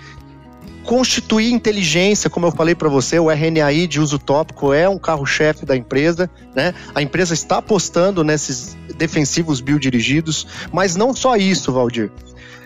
constituir 0.84 1.50
inteligência, 1.50 2.30
como 2.30 2.46
eu 2.46 2.52
falei 2.52 2.74
para 2.74 2.88
você, 2.88 3.18
o 3.18 3.30
RNAi 3.30 3.86
de 3.86 3.98
uso 3.98 4.18
tópico 4.18 4.72
é 4.72 4.88
um 4.88 4.98
carro-chefe 4.98 5.64
da 5.64 5.76
empresa, 5.76 6.30
né? 6.54 6.74
A 6.94 7.02
empresa 7.02 7.34
está 7.34 7.58
apostando 7.58 8.22
nesses 8.22 8.76
defensivos 8.96 9.60
biodirigidos, 9.60 10.46
mas 10.70 10.94
não 10.94 11.14
só 11.14 11.36
isso, 11.36 11.72
Valdir. 11.72 12.12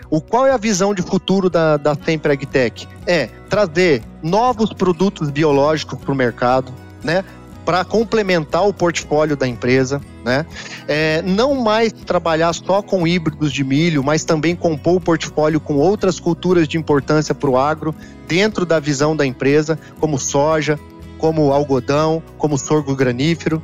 O 0.09 0.19
qual 0.19 0.47
é 0.47 0.51
a 0.51 0.57
visão 0.57 0.93
de 0.93 1.01
futuro 1.01 1.49
da, 1.49 1.77
da 1.77 1.95
Sempre 1.95 2.31
AgTech? 2.33 2.87
É 3.05 3.29
trazer 3.49 4.03
novos 4.23 4.73
produtos 4.73 5.29
biológicos 5.29 5.99
para 5.99 6.11
o 6.11 6.15
mercado, 6.15 6.73
né? 7.03 7.23
Para 7.63 7.85
complementar 7.85 8.67
o 8.67 8.73
portfólio 8.73 9.37
da 9.37 9.47
empresa, 9.47 10.01
né? 10.25 10.47
É, 10.87 11.21
não 11.21 11.53
mais 11.55 11.93
trabalhar 11.93 12.53
só 12.53 12.81
com 12.81 13.07
híbridos 13.07 13.53
de 13.53 13.63
milho, 13.63 14.03
mas 14.03 14.23
também 14.23 14.55
compor 14.55 14.95
o 14.95 15.01
portfólio 15.01 15.59
com 15.59 15.75
outras 15.75 16.19
culturas 16.19 16.67
de 16.67 16.77
importância 16.77 17.35
para 17.35 17.49
o 17.49 17.57
agro, 17.57 17.93
dentro 18.27 18.65
da 18.65 18.79
visão 18.79 19.15
da 19.15 19.25
empresa, 19.25 19.77
como 19.99 20.17
soja, 20.17 20.79
como 21.19 21.53
algodão, 21.53 22.23
como 22.37 22.57
sorgo 22.57 22.95
granífero, 22.95 23.61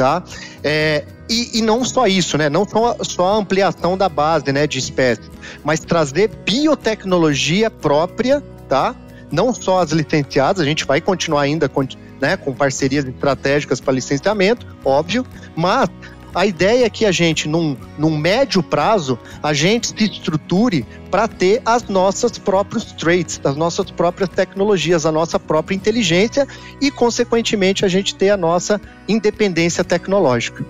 tá? 0.00 0.22
É, 0.64 1.04
e, 1.28 1.58
e, 1.58 1.62
não 1.62 1.84
só 1.84 2.06
isso, 2.06 2.38
né? 2.38 2.48
Não 2.48 2.66
só, 2.66 2.96
só 3.02 3.34
a 3.34 3.36
ampliação 3.36 3.98
da 3.98 4.08
base, 4.08 4.50
né, 4.50 4.66
de 4.66 4.78
espécies, 4.78 5.30
mas 5.62 5.80
trazer 5.80 6.30
biotecnologia 6.46 7.70
própria, 7.70 8.42
tá? 8.66 8.94
Não 9.30 9.52
só 9.52 9.80
as 9.80 9.90
licenciadas, 9.90 10.62
a 10.62 10.64
gente 10.64 10.86
vai 10.86 11.02
continuar 11.02 11.42
ainda 11.42 11.70
né, 12.18 12.36
com 12.38 12.54
parcerias 12.54 13.04
estratégicas 13.04 13.78
para 13.78 13.92
licenciamento, 13.92 14.66
óbvio, 14.82 15.24
mas 15.54 15.90
a 16.34 16.46
ideia 16.46 16.86
é 16.86 16.90
que 16.90 17.04
a 17.04 17.12
gente, 17.12 17.48
num, 17.48 17.76
num 17.98 18.16
médio 18.16 18.62
prazo, 18.62 19.18
a 19.42 19.52
gente 19.52 19.88
se 19.88 20.04
estruture 20.04 20.86
para 21.10 21.26
ter 21.26 21.60
as 21.64 21.88
nossas 21.88 22.38
próprios 22.38 22.92
traits, 22.92 23.40
as 23.44 23.56
nossas 23.56 23.90
próprias 23.90 24.30
tecnologias, 24.30 25.04
a 25.04 25.12
nossa 25.12 25.38
própria 25.38 25.74
inteligência 25.74 26.46
e, 26.80 26.90
consequentemente, 26.90 27.84
a 27.84 27.88
gente 27.88 28.14
ter 28.14 28.30
a 28.30 28.36
nossa 28.36 28.80
independência 29.08 29.82
tecnológica. 29.82 30.64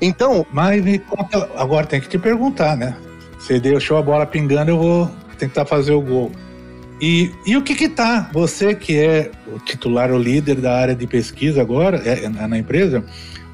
Então. 0.00 0.46
Mas 0.50 0.82
agora 1.56 1.86
tem 1.86 2.00
que 2.00 2.08
te 2.08 2.18
perguntar, 2.18 2.76
né? 2.76 2.96
Você 3.38 3.60
deixou 3.60 3.98
a 3.98 4.02
bola 4.02 4.24
pingando, 4.24 4.70
eu 4.70 4.78
vou 4.78 5.10
tentar 5.38 5.66
fazer 5.66 5.92
o 5.92 6.00
gol. 6.00 6.32
E, 7.00 7.30
e 7.46 7.56
o 7.56 7.62
que 7.62 7.74
que 7.74 7.88
tá? 7.88 8.28
Você 8.32 8.74
que 8.74 8.98
é 8.98 9.30
o 9.46 9.58
titular, 9.58 10.12
o 10.12 10.18
líder 10.18 10.56
da 10.56 10.76
área 10.76 10.94
de 10.94 11.06
pesquisa 11.06 11.60
agora, 11.60 12.02
é, 12.04 12.24
é 12.24 12.28
na 12.28 12.58
empresa, 12.58 13.02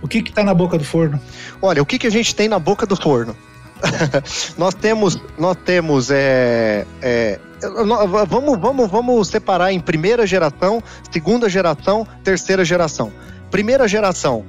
o 0.03 0.09
que 0.09 0.19
está 0.19 0.43
na 0.43 0.55
boca 0.55 0.79
do 0.79 0.85
forno? 0.85 1.21
Olha, 1.61 1.83
o 1.83 1.87
que, 1.87 1.99
que 1.99 2.07
a 2.07 2.11
gente 2.11 2.35
tem 2.35 2.49
na 2.49 2.59
boca 2.59 2.87
do 2.87 2.97
forno? 2.97 3.37
nós 4.57 4.75
temos, 4.75 5.21
nós 5.39 5.57
temos 5.65 6.11
é, 6.11 6.87
é, 7.03 7.39
vamos, 8.29 8.59
vamos, 8.59 8.91
vamos 8.91 9.29
separar 9.29 9.73
em 9.73 9.81
primeira 9.81 10.27
geração, 10.27 10.83
segunda 11.11 11.49
geração, 11.49 12.07
terceira 12.23 12.65
geração. 12.65 13.13
Primeira 13.51 13.87
geração, 13.87 14.45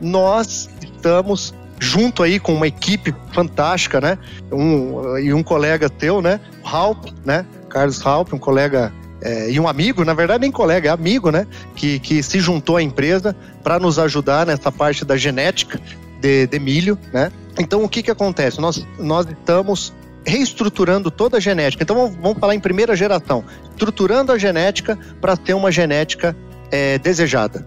nós 0.00 0.68
estamos 0.82 1.54
junto 1.78 2.22
aí 2.22 2.38
com 2.38 2.54
uma 2.54 2.66
equipe 2.66 3.14
fantástica, 3.32 4.00
né? 4.00 4.18
Um, 4.52 5.18
e 5.18 5.32
um 5.34 5.42
colega 5.42 5.88
teu, 5.90 6.22
né? 6.22 6.40
Halp, 6.64 7.06
né? 7.24 7.44
Carlos 7.68 8.04
Halp, 8.04 8.32
um 8.32 8.38
colega 8.38 8.92
é, 9.24 9.50
e 9.50 9.58
um 9.58 9.66
amigo, 9.66 10.04
na 10.04 10.12
verdade 10.12 10.42
nem 10.42 10.52
colega, 10.52 10.90
é 10.90 10.92
amigo, 10.92 11.30
né? 11.30 11.46
Que, 11.74 11.98
que 11.98 12.22
se 12.22 12.38
juntou 12.38 12.76
à 12.76 12.82
empresa 12.82 13.34
para 13.62 13.78
nos 13.78 13.98
ajudar 13.98 14.44
nessa 14.44 14.70
parte 14.70 15.02
da 15.02 15.16
genética 15.16 15.80
de, 16.20 16.46
de 16.46 16.58
milho, 16.60 16.98
né? 17.10 17.32
Então 17.58 17.82
o 17.82 17.88
que 17.88 18.02
que 18.02 18.10
acontece? 18.10 18.60
Nós, 18.60 18.86
nós 18.98 19.26
estamos 19.26 19.94
reestruturando 20.26 21.10
toda 21.10 21.38
a 21.38 21.40
genética. 21.40 21.82
Então 21.82 21.96
vamos, 21.96 22.16
vamos 22.16 22.38
falar 22.38 22.54
em 22.54 22.60
primeira 22.60 22.94
geração, 22.94 23.42
estruturando 23.70 24.30
a 24.30 24.36
genética 24.36 24.98
para 25.22 25.38
ter 25.38 25.54
uma 25.54 25.72
genética 25.72 26.36
é, 26.70 26.98
desejada. 26.98 27.66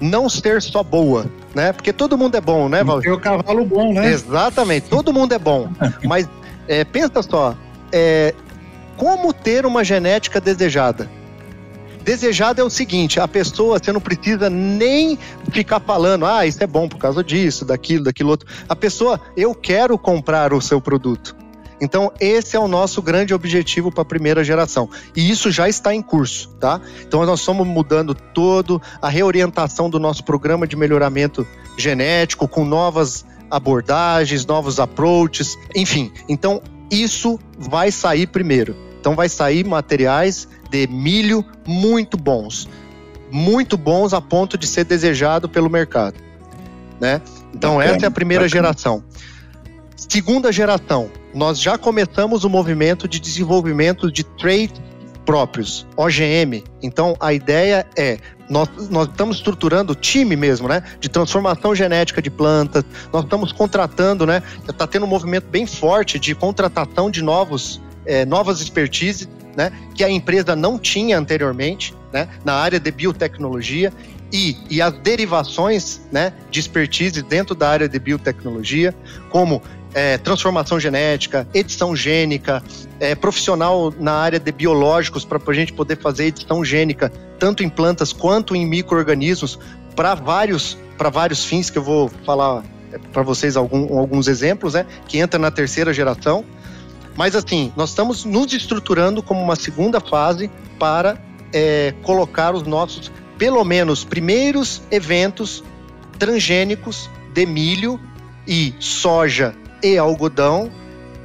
Não 0.00 0.30
ser 0.30 0.62
só 0.62 0.82
boa, 0.82 1.26
né? 1.54 1.74
Porque 1.74 1.92
todo 1.92 2.16
mundo 2.16 2.36
é 2.36 2.40
bom, 2.40 2.70
né, 2.70 2.82
Valdir? 2.82 3.10
Tem 3.10 3.12
o 3.12 3.20
cavalo 3.20 3.66
bom, 3.66 3.92
né? 3.92 4.10
Exatamente, 4.10 4.88
todo 4.88 5.12
mundo 5.12 5.34
é 5.34 5.38
bom. 5.38 5.68
Mas 6.04 6.26
é, 6.66 6.84
pensa 6.84 7.20
só, 7.22 7.54
é, 7.92 8.32
como 8.98 9.32
ter 9.32 9.64
uma 9.64 9.82
genética 9.84 10.40
desejada? 10.40 11.08
Desejada 12.02 12.60
é 12.60 12.64
o 12.64 12.70
seguinte: 12.70 13.20
a 13.20 13.28
pessoa, 13.28 13.78
você 13.78 13.92
não 13.92 14.00
precisa 14.00 14.50
nem 14.50 15.18
ficar 15.52 15.78
falando, 15.80 16.26
ah, 16.26 16.44
isso 16.44 16.62
é 16.62 16.66
bom 16.66 16.88
por 16.88 16.98
causa 16.98 17.22
disso, 17.22 17.64
daquilo, 17.64 18.04
daquilo 18.04 18.30
outro. 18.30 18.48
A 18.68 18.74
pessoa, 18.74 19.20
eu 19.36 19.54
quero 19.54 19.96
comprar 19.96 20.52
o 20.52 20.60
seu 20.60 20.80
produto. 20.80 21.36
Então, 21.80 22.10
esse 22.18 22.56
é 22.56 22.58
o 22.58 22.66
nosso 22.66 23.00
grande 23.00 23.32
objetivo 23.32 23.92
para 23.92 24.02
a 24.02 24.04
primeira 24.04 24.42
geração. 24.42 24.90
E 25.14 25.30
isso 25.30 25.48
já 25.50 25.68
está 25.68 25.94
em 25.94 26.02
curso, 26.02 26.48
tá? 26.58 26.80
Então, 27.06 27.24
nós 27.24 27.38
estamos 27.38 27.64
mudando 27.64 28.14
todo 28.14 28.82
a 29.00 29.08
reorientação 29.08 29.88
do 29.88 30.00
nosso 30.00 30.24
programa 30.24 30.66
de 30.66 30.74
melhoramento 30.74 31.46
genético 31.76 32.48
com 32.48 32.64
novas 32.64 33.24
abordagens, 33.48 34.44
novos 34.44 34.80
approaches, 34.80 35.56
enfim. 35.72 36.10
Então, 36.28 36.60
isso 36.90 37.38
vai 37.56 37.92
sair 37.92 38.26
primeiro. 38.26 38.87
Então 39.00 39.14
vai 39.14 39.28
sair 39.28 39.64
materiais 39.64 40.48
de 40.70 40.86
milho 40.86 41.44
muito 41.66 42.16
bons. 42.16 42.68
Muito 43.30 43.76
bons 43.76 44.12
a 44.12 44.20
ponto 44.20 44.56
de 44.56 44.66
ser 44.66 44.84
desejado 44.84 45.48
pelo 45.48 45.68
mercado. 45.68 46.16
Né? 47.00 47.20
Então 47.54 47.76
bacana, 47.76 47.96
essa 47.96 48.06
é 48.06 48.08
a 48.08 48.10
primeira 48.10 48.44
bacana. 48.44 48.62
geração. 48.62 49.04
Segunda 49.96 50.50
geração, 50.50 51.10
nós 51.34 51.60
já 51.60 51.76
começamos 51.76 52.44
o 52.44 52.48
movimento 52.48 53.06
de 53.06 53.20
desenvolvimento 53.20 54.10
de 54.10 54.24
traits 54.24 54.80
próprios, 55.26 55.86
OGM. 55.94 56.64
Então 56.82 57.14
a 57.20 57.34
ideia 57.34 57.86
é 57.96 58.18
nós, 58.48 58.68
nós 58.88 59.08
estamos 59.08 59.36
estruturando 59.36 59.92
o 59.92 59.94
time 59.94 60.34
mesmo, 60.34 60.66
né? 60.66 60.82
De 60.98 61.08
transformação 61.10 61.74
genética 61.74 62.22
de 62.22 62.30
plantas. 62.30 62.82
Nós 63.12 63.24
estamos 63.24 63.52
contratando, 63.52 64.24
né? 64.24 64.42
Está 64.66 64.86
tendo 64.86 65.04
um 65.04 65.08
movimento 65.08 65.46
bem 65.50 65.66
forte 65.66 66.18
de 66.18 66.34
contratação 66.34 67.10
de 67.10 67.20
novos 67.20 67.78
é, 68.08 68.24
novas 68.24 68.60
expertises, 68.60 69.28
né, 69.56 69.70
que 69.94 70.02
a 70.02 70.10
empresa 70.10 70.56
não 70.56 70.78
tinha 70.78 71.18
anteriormente, 71.18 71.94
né, 72.12 72.28
na 72.44 72.54
área 72.54 72.80
de 72.80 72.90
biotecnologia 72.90 73.92
e, 74.32 74.56
e 74.70 74.80
as 74.80 74.92
derivações, 74.94 76.00
né, 76.10 76.32
de 76.50 76.58
expertise 76.58 77.22
dentro 77.22 77.54
da 77.54 77.68
área 77.68 77.88
de 77.88 77.98
biotecnologia, 77.98 78.94
como 79.30 79.62
é, 79.94 80.18
transformação 80.18 80.78
genética, 80.78 81.46
edição 81.52 81.94
gênica, 81.94 82.62
é, 83.00 83.14
profissional 83.14 83.92
na 83.98 84.12
área 84.12 84.38
de 84.38 84.52
biológicos 84.52 85.24
para 85.24 85.40
a 85.44 85.52
gente 85.52 85.72
poder 85.72 85.98
fazer 85.98 86.26
edição 86.26 86.64
gênica 86.64 87.12
tanto 87.38 87.62
em 87.62 87.68
plantas 87.68 88.12
quanto 88.12 88.54
em 88.54 88.66
micro-organismos 88.66 89.58
para 89.94 90.14
vários, 90.14 90.78
vários 91.12 91.44
fins 91.44 91.70
que 91.70 91.78
eu 91.78 91.82
vou 91.82 92.10
falar 92.24 92.62
é, 92.92 92.98
para 93.12 93.22
vocês 93.22 93.56
algum, 93.56 93.98
alguns 93.98 94.28
exemplos, 94.28 94.74
né, 94.74 94.86
que 95.06 95.18
entra 95.18 95.38
na 95.38 95.50
terceira 95.50 95.92
geração. 95.92 96.44
Mas 97.18 97.34
assim, 97.34 97.72
nós 97.76 97.88
estamos 97.88 98.24
nos 98.24 98.52
estruturando 98.52 99.24
como 99.24 99.42
uma 99.42 99.56
segunda 99.56 99.98
fase 99.98 100.48
para 100.78 101.20
é, 101.52 101.92
colocar 102.04 102.54
os 102.54 102.62
nossos, 102.62 103.10
pelo 103.36 103.64
menos, 103.64 104.04
primeiros 104.04 104.80
eventos 104.88 105.64
transgênicos 106.16 107.10
de 107.34 107.44
milho 107.44 108.00
e 108.46 108.72
soja 108.78 109.52
e 109.82 109.98
algodão 109.98 110.70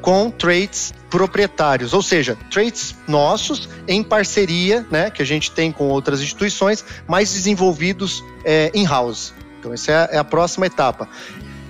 com 0.01 0.32
traits 0.32 0.95
proprietários, 1.12 1.93
ou 1.93 2.01
seja, 2.01 2.36
traits 2.49 2.95
nossos 3.08 3.69
em 3.88 4.01
parceria, 4.01 4.84
né, 4.89 5.12
que 5.12 5.21
a 5.21 5.25
gente 5.25 5.51
tem 5.51 5.71
com 5.71 5.89
outras 5.89 6.21
instituições, 6.21 6.84
mais 7.08 7.32
desenvolvidos 7.32 8.23
é, 8.43 8.71
in-house. 8.73 9.32
Então, 9.60 9.71
essa 9.71 9.91
é 9.91 9.95
a, 9.95 10.10
é 10.13 10.17
a 10.17 10.23
próxima 10.23 10.65
etapa. 10.65 11.08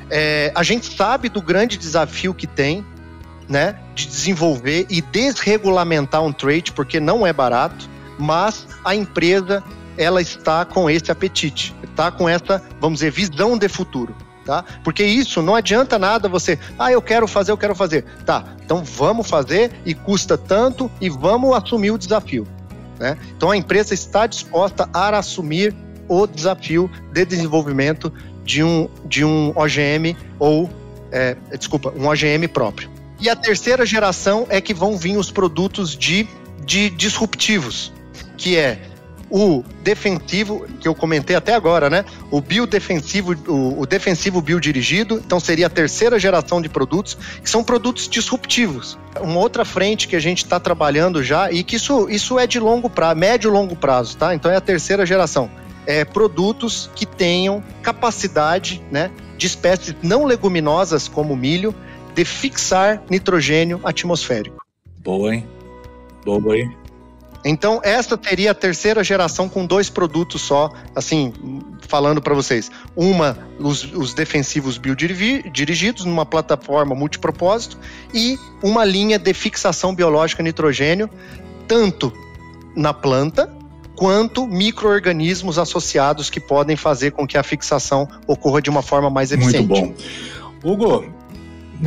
É, 0.10 0.50
a 0.56 0.64
gente 0.64 0.96
sabe 0.96 1.28
do 1.28 1.42
grande 1.42 1.78
desafio 1.78 2.34
que 2.34 2.48
tem 2.48 2.86
né, 3.50 3.76
de 3.94 4.08
desenvolver 4.08 4.86
e 4.90 5.02
desregulamentar 5.02 6.24
um 6.24 6.32
trade, 6.32 6.72
porque 6.72 7.00
não 7.00 7.26
é 7.26 7.34
barato, 7.34 7.90
mas 8.18 8.68
a 8.84 8.96
empresa 8.96 9.64
ela 9.98 10.22
está 10.22 10.66
com 10.66 10.90
esse 10.90 11.12
apetite, 11.12 11.76
está 11.84 12.12
com 12.12 12.28
essa, 12.28 12.62
vamos 12.80 13.00
dizer, 13.00 13.12
visão 13.12 13.58
de 13.58 13.68
futuro. 13.70 14.16
Tá? 14.46 14.64
Porque 14.84 15.04
isso 15.04 15.42
não 15.42 15.56
adianta 15.56 15.98
nada 15.98 16.28
você, 16.28 16.60
ah, 16.78 16.92
eu 16.92 17.02
quero 17.02 17.28
fazer, 17.28 17.52
eu 17.52 17.58
quero 17.58 17.74
fazer. 17.74 18.04
Tá, 18.26 18.44
então 18.64 18.84
vamos 18.84 19.30
fazer 19.30 19.72
e 19.86 19.94
custa 19.94 20.38
tanto 20.38 20.92
e 21.00 21.10
vamos 21.10 21.56
assumir 21.56 21.92
o 21.92 21.98
desafio. 21.98 22.46
Né? 23.00 23.18
Então 23.36 23.52
a 23.52 23.58
empresa 23.58 23.94
está 23.94 24.28
disposta 24.28 24.90
a 24.94 25.18
assumir 25.18 25.74
o 26.10 26.28
desafio 26.28 26.92
de 27.14 27.24
desenvolvimento 27.24 28.12
de 28.44 28.62
um, 28.62 28.90
de 29.06 29.24
um 29.24 29.54
OGM 29.56 30.18
ou, 30.38 30.70
é, 31.10 31.38
desculpa, 31.58 31.94
um 31.96 32.08
OGM 32.08 32.48
próprio. 32.50 32.93
E 33.24 33.30
a 33.30 33.38
terceira 33.38 33.86
geração 33.86 34.46
é 34.50 34.60
que 34.60 34.74
vão 34.74 34.98
vir 34.98 35.16
os 35.16 35.32
produtos 35.32 35.96
de, 35.96 36.28
de 36.66 36.90
disruptivos, 36.90 37.94
que 38.36 38.58
é 38.58 38.78
o 39.32 39.64
defensivo, 39.82 40.68
que 40.82 40.86
eu 40.86 40.94
comentei 40.94 41.34
até 41.34 41.56
agora, 41.56 41.90
né? 41.90 42.04
O 42.30 42.42
biodefensivo, 42.42 43.34
o, 43.48 43.80
o 43.80 43.86
defensivo 43.86 44.42
biodirigido, 44.42 45.22
então 45.26 45.40
seria 45.40 45.68
a 45.68 45.70
terceira 45.70 46.20
geração 46.20 46.62
de 46.62 46.68
produtos, 46.68 47.18
que 47.42 47.50
são 47.50 47.64
produtos 47.64 48.10
disruptivos. 48.10 49.00
Uma 49.22 49.40
outra 49.40 49.64
frente 49.64 50.06
que 50.06 50.18
a 50.18 50.20
gente 50.20 50.44
está 50.44 50.60
trabalhando 50.60 51.24
já, 51.24 51.50
e 51.50 51.64
que 51.64 51.78
isso, 51.78 52.10
isso 52.10 52.38
é 52.38 52.46
de 52.46 52.60
longo 52.60 52.90
prazo, 52.90 53.18
médio 53.18 53.50
e 53.50 53.54
longo 53.54 53.74
prazo, 53.74 54.18
tá? 54.18 54.36
Então 54.36 54.52
é 54.52 54.58
a 54.58 54.62
terceira 54.62 55.06
geração. 55.06 55.50
É, 55.88 56.04
produtos 56.04 56.90
que 56.94 57.06
tenham 57.06 57.64
capacidade 57.82 58.84
né, 58.92 59.12
de 59.38 59.48
espécies 59.48 59.96
não 60.04 60.26
leguminosas, 60.26 61.08
como 61.08 61.38
milho, 61.38 61.74
de 62.14 62.26
fixar 62.26 63.02
nitrogênio 63.10 63.80
atmosférico. 63.84 64.64
Boa, 65.00 65.36
hein? 65.36 65.48
Boa, 66.24 66.58
hein? 66.58 66.76
Então, 67.46 67.82
essa 67.84 68.18
teria 68.18 68.52
a 68.52 68.54
terceira 68.54 69.04
geração 69.04 69.50
com 69.50 69.66
dois 69.66 69.90
produtos 69.90 70.42
só, 70.42 70.72
assim, 70.96 71.34
falando 71.90 72.22
para 72.22 72.34
vocês. 72.34 72.72
Uma, 72.96 73.38
os, 73.60 73.84
os 73.94 74.14
defensivos 74.14 74.78
biodirigidos, 74.78 76.06
numa 76.06 76.26
plataforma 76.26 76.96
multipropósito, 76.96 77.78
e 78.14 78.40
uma 78.62 78.86
linha 78.86 79.20
de 79.20 79.34
fixação 79.34 79.94
biológica 79.94 80.42
nitrogênio, 80.42 81.10
tanto 81.68 82.14
na 82.76 82.94
planta, 82.94 83.54
quanto 83.96 84.48
micro-organismos 84.48 85.60
associados 85.60 86.30
que 86.30 86.40
podem 86.40 86.78
fazer 86.78 87.12
com 87.12 87.28
que 87.28 87.38
a 87.38 87.44
fixação 87.44 88.08
ocorra 88.26 88.62
de 88.62 88.70
uma 88.70 88.82
forma 88.82 89.10
mais 89.10 89.32
eficiente. 89.32 89.68
Muito 89.68 90.02
bom. 90.64 90.72
Hugo, 90.72 91.06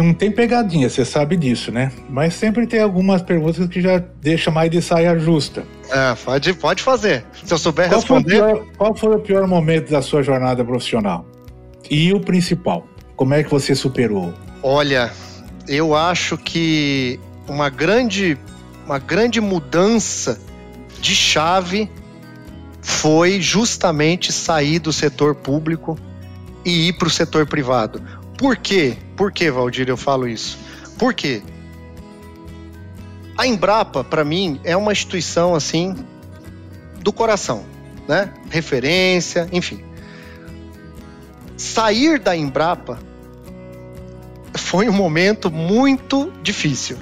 não 0.03 0.13
tem 0.13 0.31
pegadinha, 0.31 0.91
você 0.91 1.05
sabe 1.05 1.37
disso, 1.37 1.73
né? 1.73 1.91
Mas 2.09 2.35
sempre 2.35 2.67
tem 2.67 2.81
algumas 2.81 3.23
perguntas 3.23 3.67
que 3.67 3.81
já 3.81 3.99
deixa 4.21 4.51
mais 4.51 4.71
de 4.71 4.83
saia 4.83 5.19
justa. 5.19 5.65
É, 5.91 6.15
pode, 6.15 6.53
pode 6.53 6.83
fazer. 6.83 7.25
Se 7.43 7.53
eu 7.53 7.59
souber 7.59 7.89
qual 7.89 8.01
responder. 8.01 8.39
Foi 8.39 8.53
pior, 8.53 8.67
qual 8.77 8.95
foi 8.95 9.17
o 9.17 9.19
pior 9.19 9.47
momento 9.47 9.91
da 9.91 10.03
sua 10.03 10.23
jornada 10.23 10.63
profissional? 10.63 11.27
E 11.91 12.13
o 12.13 12.21
principal? 12.21 12.87
Como 13.17 13.33
é 13.33 13.43
que 13.43 13.51
você 13.51 13.75
superou? 13.75 14.35
Olha, 14.63 15.11
eu 15.67 15.95
acho 15.95 16.37
que 16.37 17.19
uma 17.49 17.71
grande, 17.71 18.37
uma 18.85 18.99
grande 18.99 19.41
mudança 19.41 20.39
de 21.01 21.15
chave 21.15 21.91
foi 22.83 23.41
justamente 23.41 24.31
sair 24.31 24.79
do 24.79 24.93
setor 24.93 25.35
público 25.35 25.99
e 26.67 26.89
ir 26.89 26.93
para 26.95 27.09
o 27.09 27.11
setor 27.11 27.47
privado. 27.47 28.03
Por 28.39 28.57
quê? 28.57 28.97
Por 29.17 29.33
que, 29.33 29.51
Valdir, 29.51 29.89
eu 29.89 29.97
falo 29.97 30.29
isso? 30.29 30.59
Por 30.99 31.15
quê? 31.15 31.43
A 33.37 33.47
Embrapa, 33.47 34.03
para 34.03 34.25
mim, 34.25 34.61
é 34.65 34.77
uma 34.77 34.93
instituição 34.93 35.55
assim 35.55 35.95
do 37.01 37.13
coração, 37.13 37.65
né? 38.09 38.33
Referência, 38.51 39.49
enfim. 39.53 39.85
Sair 41.57 42.19
da 42.19 42.37
Embrapa 42.37 42.99
foi 44.57 44.89
um 44.89 44.93
momento 44.93 45.51
muito 45.51 46.33
difícil. 46.43 46.97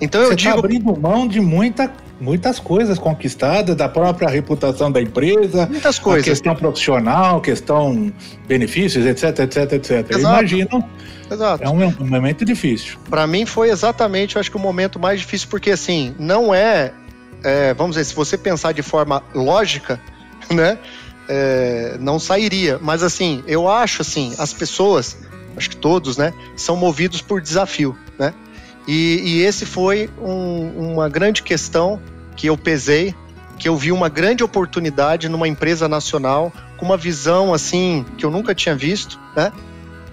Então 0.00 0.20
eu 0.20 0.28
Você 0.28 0.32
tá 0.32 0.36
digo. 0.36 0.52
Tá 0.52 0.58
abrindo 0.58 0.96
mão 0.96 1.26
de 1.26 1.40
muita 1.40 1.92
muitas 2.20 2.58
coisas 2.58 2.98
conquistadas, 2.98 3.76
da 3.76 3.88
própria 3.88 4.28
reputação 4.28 4.90
da 4.90 5.00
empresa, 5.00 5.66
muitas 5.66 5.98
coisas. 5.98 6.24
questão 6.24 6.54
profissional, 6.54 7.40
questão 7.40 8.12
benefícios, 8.46 9.04
etc, 9.06 9.40
etc, 9.40 9.72
etc. 9.72 9.90
Exato. 9.90 10.18
Imagino. 10.18 10.84
Exato. 11.30 11.64
É 11.64 11.68
um, 11.68 11.84
um 12.00 12.06
momento 12.06 12.44
difícil. 12.44 12.98
Para 13.10 13.26
mim 13.26 13.44
foi 13.44 13.70
exatamente, 13.70 14.36
eu 14.36 14.40
acho 14.40 14.50
que 14.50 14.56
o 14.56 14.60
momento 14.60 14.98
mais 14.98 15.20
difícil, 15.20 15.48
porque 15.48 15.70
assim, 15.70 16.14
não 16.18 16.54
é, 16.54 16.92
é 17.42 17.74
vamos 17.74 17.96
dizer, 17.96 18.04
se 18.04 18.14
você 18.14 18.38
pensar 18.38 18.72
de 18.72 18.82
forma 18.82 19.22
lógica, 19.34 20.00
né, 20.50 20.78
é, 21.28 21.96
não 22.00 22.18
sairia. 22.18 22.78
Mas 22.80 23.02
assim, 23.02 23.42
eu 23.46 23.68
acho 23.68 24.02
assim, 24.02 24.34
as 24.38 24.52
pessoas, 24.52 25.18
acho 25.56 25.70
que 25.70 25.76
todos, 25.76 26.16
né, 26.16 26.32
são 26.54 26.76
movidos 26.76 27.20
por 27.20 27.40
desafio? 27.40 27.96
E, 28.86 29.20
e 29.24 29.42
esse 29.42 29.66
foi 29.66 30.08
um, 30.20 30.92
uma 30.92 31.08
grande 31.08 31.42
questão 31.42 32.00
que 32.36 32.46
eu 32.46 32.56
pesei, 32.56 33.14
que 33.58 33.68
eu 33.68 33.76
vi 33.76 33.90
uma 33.90 34.08
grande 34.08 34.44
oportunidade 34.44 35.28
numa 35.28 35.48
empresa 35.48 35.88
nacional 35.88 36.52
com 36.76 36.84
uma 36.84 36.96
visão 36.96 37.52
assim 37.52 38.04
que 38.16 38.24
eu 38.24 38.30
nunca 38.30 38.54
tinha 38.54 38.76
visto, 38.76 39.18
né? 39.34 39.50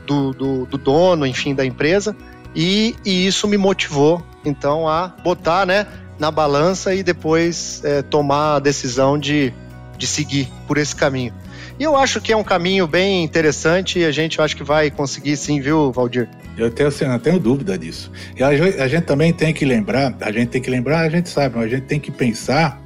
Do, 0.07 0.31
do, 0.31 0.65
do 0.65 0.77
dono, 0.77 1.25
enfim, 1.25 1.53
da 1.53 1.65
empresa. 1.65 2.15
E, 2.55 2.95
e, 3.05 3.25
isso 3.25 3.47
me 3.47 3.57
motivou, 3.57 4.23
então, 4.45 4.87
a 4.87 5.07
botar, 5.23 5.65
né, 5.65 5.87
na 6.19 6.29
balança 6.29 6.93
e 6.93 7.01
depois 7.01 7.81
é, 7.83 8.01
tomar 8.01 8.55
a 8.55 8.59
decisão 8.59 9.17
de, 9.17 9.53
de 9.97 10.05
seguir 10.05 10.51
por 10.67 10.77
esse 10.77 10.95
caminho. 10.95 11.33
E 11.79 11.83
eu 11.83 11.97
acho 11.97 12.21
que 12.21 12.31
é 12.31 12.37
um 12.37 12.43
caminho 12.43 12.85
bem 12.85 13.23
interessante 13.23 13.99
e 13.99 14.05
a 14.05 14.11
gente 14.11 14.39
acho 14.39 14.55
que 14.55 14.63
vai 14.63 14.91
conseguir 14.91 15.35
sim, 15.37 15.59
viu, 15.59 15.91
Valdir? 15.91 16.29
Eu 16.55 16.69
tenho, 16.69 16.89
assim, 16.89 17.05
não 17.05 17.17
tenho 17.17 17.39
dúvida 17.39 17.77
disso. 17.77 18.11
E 18.37 18.43
a, 18.43 18.87
gente 18.87 19.05
também 19.05 19.33
tem 19.33 19.53
que 19.53 19.65
lembrar, 19.65 20.15
a 20.21 20.31
gente 20.31 20.49
tem 20.49 20.61
que 20.61 20.69
lembrar, 20.69 20.99
a 20.99 21.09
gente 21.09 21.29
sabe, 21.29 21.55
mas 21.55 21.65
a 21.65 21.69
gente 21.69 21.85
tem 21.85 21.99
que 21.99 22.11
pensar 22.11 22.79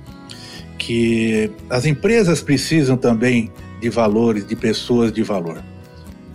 que 0.78 1.52
as 1.70 1.86
empresas 1.86 2.42
precisam 2.42 2.96
também 2.96 3.52
de 3.82 3.90
valores, 3.90 4.46
de 4.48 4.56
pessoas 4.56 5.12
de 5.12 5.22
valor. 5.22 5.62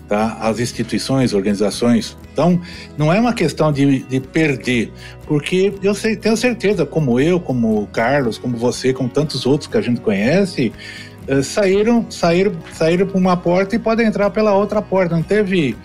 Tá? 0.06 0.36
As 0.42 0.60
instituições, 0.60 1.32
organizações. 1.32 2.18
Então, 2.32 2.60
não 2.98 3.10
é 3.10 3.18
uma 3.18 3.32
questão 3.32 3.72
de, 3.72 4.00
de 4.02 4.20
perder, 4.20 4.92
porque 5.26 5.72
eu 5.82 5.94
sei, 5.94 6.16
tenho 6.16 6.36
certeza, 6.36 6.84
como 6.84 7.18
eu, 7.18 7.40
como 7.40 7.82
o 7.82 7.86
Carlos, 7.86 8.36
como 8.36 8.58
você, 8.58 8.92
como 8.92 9.08
tantos 9.08 9.46
outros 9.46 9.70
que 9.70 9.76
a 9.78 9.80
gente 9.80 10.02
conhece, 10.02 10.70
saíram, 11.42 12.06
saíram, 12.10 12.52
saíram 12.72 13.06
por 13.06 13.18
uma 13.18 13.36
porta 13.36 13.76
e 13.76 13.78
podem 13.78 14.06
entrar 14.06 14.30
pela 14.30 14.52
outra 14.54 14.82
porta. 14.82 15.14
Não 15.14 15.22
teve 15.22 15.76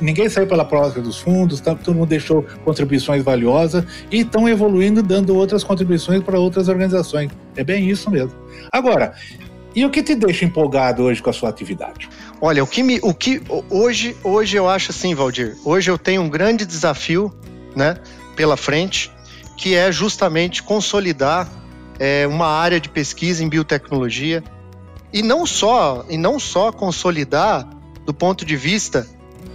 Ninguém 0.00 0.28
saiu 0.28 0.48
pela 0.48 0.64
próxima 0.64 1.02
dos 1.02 1.18
fundos, 1.18 1.60
tá, 1.60 1.74
todo 1.76 1.94
mundo 1.94 2.08
deixou 2.08 2.44
contribuições 2.64 3.22
valiosas 3.22 3.84
e 4.10 4.20
estão 4.20 4.48
evoluindo, 4.48 5.00
dando 5.02 5.34
outras 5.36 5.62
contribuições 5.62 6.22
para 6.24 6.38
outras 6.38 6.68
organizações. 6.68 7.30
É 7.54 7.62
bem 7.62 7.88
isso 7.88 8.10
mesmo. 8.10 8.32
Agora, 8.72 9.14
e 9.74 9.84
o 9.84 9.90
que 9.90 10.02
te 10.02 10.16
deixa 10.16 10.44
empolgado 10.44 11.04
hoje 11.04 11.22
com 11.22 11.30
a 11.30 11.32
sua 11.32 11.48
atividade? 11.48 12.08
Olha, 12.40 12.64
o 12.64 12.66
que 12.66 12.82
me, 12.82 12.98
o 13.02 13.14
que 13.14 13.40
hoje, 13.70 14.16
hoje 14.24 14.56
eu 14.56 14.68
acho 14.68 14.90
assim, 14.90 15.14
Valdir. 15.14 15.56
Hoje 15.64 15.88
eu 15.88 15.96
tenho 15.96 16.22
um 16.22 16.28
grande 16.28 16.66
desafio, 16.66 17.32
né, 17.76 17.96
pela 18.34 18.56
frente, 18.56 19.12
que 19.56 19.76
é 19.76 19.92
justamente 19.92 20.64
consolidar 20.64 21.48
é, 21.98 22.26
uma 22.26 22.48
área 22.48 22.80
de 22.80 22.88
pesquisa 22.88 23.44
em 23.44 23.48
biotecnologia 23.48 24.42
e 25.12 25.22
não 25.22 25.46
só 25.46 26.04
e 26.08 26.16
não 26.16 26.38
só 26.38 26.70
consolidar 26.72 27.68
do 28.04 28.14
ponto 28.14 28.44
de 28.44 28.56
vista 28.56 29.06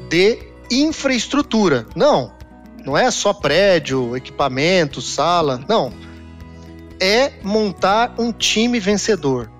de 0.09 0.39
infraestrutura. 0.69 1.85
Não, 1.95 2.31
não 2.85 2.97
é 2.97 3.09
só 3.09 3.33
prédio, 3.33 4.15
equipamento, 4.15 5.01
sala, 5.01 5.63
não. 5.67 5.91
É 6.99 7.33
montar 7.43 8.15
um 8.17 8.31
time 8.31 8.79
vencedor. 8.79 9.51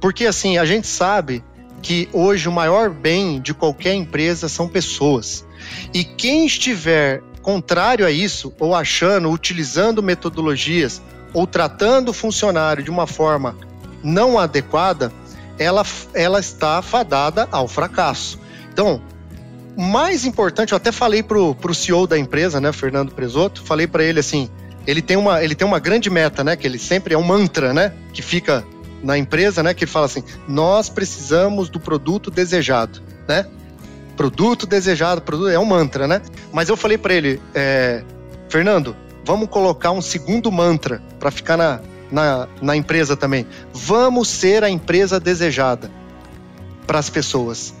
Porque 0.00 0.26
assim, 0.26 0.58
a 0.58 0.64
gente 0.64 0.86
sabe 0.86 1.44
que 1.82 2.08
hoje 2.12 2.48
o 2.48 2.52
maior 2.52 2.90
bem 2.90 3.40
de 3.40 3.52
qualquer 3.52 3.94
empresa 3.94 4.48
são 4.48 4.68
pessoas. 4.68 5.44
E 5.92 6.04
quem 6.04 6.46
estiver 6.46 7.22
contrário 7.42 8.06
a 8.06 8.10
isso, 8.10 8.52
ou 8.58 8.74
achando, 8.74 9.30
utilizando 9.30 10.02
metodologias, 10.02 11.00
ou 11.32 11.46
tratando 11.46 12.10
o 12.10 12.14
funcionário 12.14 12.82
de 12.82 12.90
uma 12.90 13.06
forma 13.06 13.56
não 14.02 14.38
adequada, 14.38 15.12
ela, 15.58 15.84
ela 16.14 16.40
está 16.40 16.80
fadada 16.80 17.48
ao 17.50 17.66
fracasso. 17.66 18.38
Então, 18.72 19.02
mais 19.76 20.24
importante, 20.24 20.72
eu 20.72 20.76
até 20.76 20.90
falei 20.90 21.22
pro, 21.22 21.54
pro 21.54 21.74
CEO 21.74 22.06
da 22.06 22.18
empresa, 22.18 22.60
né, 22.60 22.72
Fernando 22.72 23.12
Presoto, 23.12 23.62
falei 23.62 23.86
para 23.86 24.02
ele 24.02 24.20
assim, 24.20 24.48
ele 24.86 25.02
tem, 25.02 25.16
uma, 25.16 25.42
ele 25.42 25.54
tem 25.54 25.66
uma 25.66 25.78
grande 25.78 26.10
meta, 26.10 26.42
né, 26.42 26.56
que 26.56 26.66
ele 26.66 26.78
sempre 26.78 27.14
é 27.14 27.18
um 27.18 27.22
mantra, 27.22 27.72
né, 27.72 27.92
que 28.12 28.22
fica 28.22 28.64
na 29.02 29.16
empresa, 29.16 29.62
né, 29.62 29.74
que 29.74 29.84
ele 29.84 29.90
fala 29.90 30.06
assim, 30.06 30.24
nós 30.48 30.88
precisamos 30.88 31.68
do 31.68 31.78
produto 31.78 32.30
desejado, 32.30 33.00
né, 33.28 33.46
produto 34.16 34.66
desejado, 34.66 35.22
produto, 35.22 35.48
é 35.50 35.58
um 35.58 35.64
mantra, 35.64 36.08
né, 36.08 36.22
mas 36.52 36.68
eu 36.68 36.76
falei 36.76 36.98
para 36.98 37.14
ele, 37.14 37.40
é, 37.54 38.02
Fernando, 38.48 38.96
vamos 39.24 39.48
colocar 39.48 39.92
um 39.92 40.02
segundo 40.02 40.50
mantra 40.50 41.00
para 41.20 41.30
ficar 41.30 41.56
na, 41.56 41.80
na, 42.10 42.48
na 42.60 42.76
empresa 42.76 43.16
também, 43.16 43.46
vamos 43.72 44.28
ser 44.28 44.64
a 44.64 44.70
empresa 44.70 45.20
desejada 45.20 45.90
para 46.86 46.98
as 46.98 47.10
pessoas. 47.10 47.74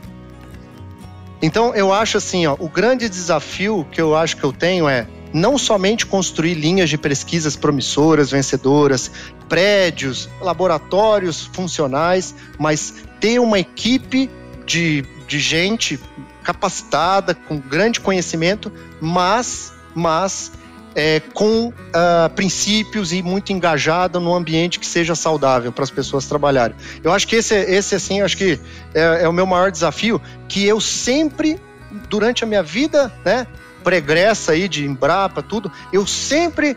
Então 1.40 1.74
eu 1.74 1.92
acho 1.92 2.18
assim, 2.18 2.46
ó, 2.46 2.56
o 2.58 2.68
grande 2.68 3.08
desafio 3.08 3.86
que 3.90 4.00
eu 4.00 4.16
acho 4.16 4.36
que 4.36 4.44
eu 4.44 4.52
tenho 4.52 4.88
é 4.88 5.06
não 5.32 5.58
somente 5.58 6.06
construir 6.06 6.54
linhas 6.54 6.88
de 6.88 6.96
pesquisas 6.96 7.54
promissoras, 7.54 8.30
vencedoras, 8.30 9.10
prédios, 9.48 10.28
laboratórios 10.40 11.48
funcionais, 11.52 12.34
mas 12.58 12.94
ter 13.20 13.38
uma 13.38 13.58
equipe 13.58 14.30
de, 14.66 15.04
de 15.26 15.38
gente 15.38 16.00
capacitada, 16.42 17.34
com 17.34 17.58
grande 17.58 18.00
conhecimento, 18.00 18.72
mas, 19.00 19.72
mas 19.94 20.52
é, 20.94 21.20
com 21.32 21.68
uh, 21.68 22.30
princípios 22.34 23.12
e 23.12 23.22
muito 23.22 23.52
engajada 23.52 24.18
num 24.18 24.34
ambiente 24.34 24.78
que 24.78 24.86
seja 24.86 25.14
saudável 25.14 25.72
para 25.72 25.84
as 25.84 25.90
pessoas 25.90 26.26
trabalharem. 26.26 26.76
Eu 27.02 27.12
acho 27.12 27.26
que 27.26 27.36
esse, 27.36 27.54
esse 27.54 27.94
assim, 27.94 28.20
acho 28.20 28.36
que 28.36 28.58
é, 28.94 29.22
é, 29.22 29.28
o 29.28 29.32
meu 29.32 29.46
maior 29.46 29.70
desafio, 29.70 30.20
que 30.48 30.64
eu 30.64 30.80
sempre, 30.80 31.60
durante 32.08 32.44
a 32.44 32.46
minha 32.46 32.62
vida, 32.62 33.12
né, 33.24 33.46
pregressa 33.84 34.52
aí 34.52 34.68
de 34.68 34.84
Embrapa, 34.84 35.42
tudo, 35.42 35.70
eu 35.92 36.06
sempre 36.06 36.76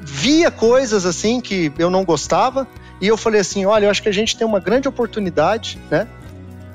via 0.00 0.50
coisas 0.50 1.04
assim 1.04 1.40
que 1.40 1.72
eu 1.78 1.90
não 1.90 2.04
gostava 2.04 2.66
e 3.00 3.06
eu 3.06 3.16
falei 3.16 3.40
assim, 3.40 3.64
olha, 3.66 3.86
eu 3.86 3.90
acho 3.90 4.02
que 4.02 4.08
a 4.08 4.12
gente 4.12 4.36
tem 4.36 4.46
uma 4.46 4.60
grande 4.60 4.88
oportunidade, 4.88 5.78
né, 5.90 6.06